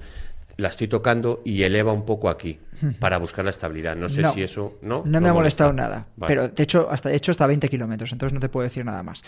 la 0.60 0.68
estoy 0.68 0.86
tocando 0.88 1.42
y 1.44 1.62
eleva 1.62 1.92
un 1.92 2.04
poco 2.04 2.28
aquí 2.28 2.58
para 3.00 3.18
buscar 3.18 3.44
la 3.44 3.50
estabilidad. 3.50 3.96
No 3.96 4.08
sé 4.08 4.22
No. 4.22 4.32
si 4.32 4.42
eso... 4.42 4.78
No, 4.82 5.02
No 5.04 5.20
me 5.20 5.28
ha 5.28 5.32
molesta. 5.32 5.64
molestado 5.64 5.72
nada. 5.72 6.06
Vale. 6.16 6.34
Pero 6.34 6.48
de 6.48 6.62
hecho, 6.62 6.88
hasta, 6.90 7.08
de 7.08 7.16
hecho, 7.16 7.30
hasta 7.32 7.46
20 7.46 7.68
kilómetros, 7.68 8.12
entonces 8.12 8.32
no 8.34 8.40
te 8.40 8.48
puedo 8.48 8.64
decir 8.64 8.84
nada 8.84 9.02
más. 9.02 9.22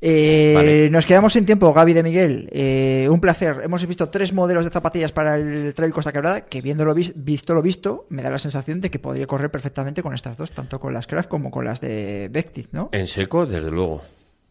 Eh, 0.00 0.52
Vale. 0.54 0.90
Nos 0.90 1.06
quedamos 1.06 1.32
sin 1.32 1.46
tiempo, 1.46 1.72
Gaby 1.72 1.92
de 1.94 2.02
Miguel. 2.02 2.48
Eh, 2.52 3.08
un 3.10 3.20
placer. 3.20 3.60
Hemos 3.64 3.84
visto 3.86 4.08
tres 4.10 4.32
modelos 4.32 4.64
de 4.64 4.70
zapatillas 4.70 5.10
para 5.12 5.36
el 5.36 5.72
Trail 5.74 5.92
Costa 5.92 6.12
Quebrada, 6.12 6.42
que 6.42 6.60
viendo 6.60 6.84
lo 6.84 6.94
vis- 6.94 7.12
visto 7.16 7.54
lo 7.54 7.62
visto, 7.62 8.06
me 8.10 8.22
da 8.22 8.30
la 8.30 8.38
sensación 8.38 8.80
de 8.80 8.90
que 8.90 8.98
podría 8.98 9.26
correr 9.26 9.50
perfectamente 9.50 10.02
con 10.02 10.14
estas 10.14 10.36
dos, 10.36 10.50
tanto 10.50 10.78
con 10.80 10.92
las 10.92 11.06
Craft 11.06 11.28
como 11.28 11.50
con 11.50 11.64
las 11.64 11.80
de 11.80 12.28
Vectis, 12.30 12.68
¿no? 12.72 12.90
En 12.92 13.06
seco, 13.06 13.46
desde 13.46 13.70
luego. 13.70 14.02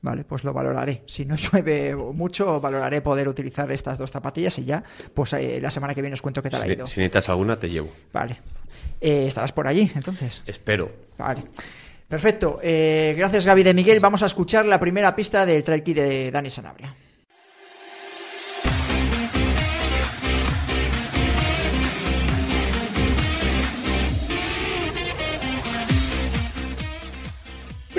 Vale, 0.05 0.23
pues 0.23 0.43
lo 0.43 0.53
valoraré. 0.53 1.01
Si 1.07 1.25
no 1.25 1.35
llueve 1.35 1.95
mucho, 1.95 2.61
valoraré 2.61 3.01
poder 3.01 3.27
utilizar 3.27 3.71
estas 3.71 3.97
dos 3.97 4.11
zapatillas 4.11 4.55
y 4.59 4.65
ya, 4.65 4.83
pues 5.15 5.33
eh, 5.33 5.57
la 5.59 5.71
semana 5.71 5.95
que 5.95 6.01
viene 6.01 6.13
os 6.13 6.21
cuento 6.21 6.43
qué 6.43 6.51
tal 6.51 6.61
ha 6.61 6.65
Si, 6.65 6.71
ido. 6.73 6.85
si 6.85 6.99
necesitas 6.99 7.27
alguna, 7.29 7.57
te 7.57 7.67
llevo. 7.71 7.89
Vale. 8.13 8.37
Eh, 9.01 9.25
estarás 9.27 9.51
por 9.51 9.67
allí, 9.67 9.91
entonces. 9.95 10.43
Espero. 10.45 10.91
Vale. 11.17 11.41
Perfecto. 12.07 12.59
Eh, 12.61 13.15
gracias, 13.17 13.47
Gaby 13.47 13.63
de 13.63 13.73
Miguel. 13.73 13.99
Vamos 13.99 14.21
a 14.21 14.27
escuchar 14.27 14.63
la 14.67 14.79
primera 14.79 15.15
pista 15.15 15.43
del 15.43 15.63
trail 15.63 15.81
kit 15.81 15.95
de 15.97 16.29
Dani 16.29 16.51
Sanabria. 16.51 16.93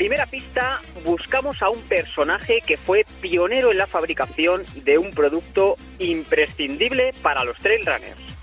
Primera 0.07 0.27
pista, 0.27 0.81
buscamos 1.05 1.61
a 1.63 1.69
un 1.69 1.83
personaje 1.83 2.61
que 2.65 2.77
fue 2.77 3.05
pionero 3.21 3.73
en 3.73 3.79
la 3.79 3.89
fabricación 3.89 4.63
de 4.85 4.99
un 4.99 5.11
producto 5.11 5.77
imprescindible 5.99 7.13
para 7.23 7.43
los 7.43 7.57
trail 7.59 7.85
runners. 7.85 8.36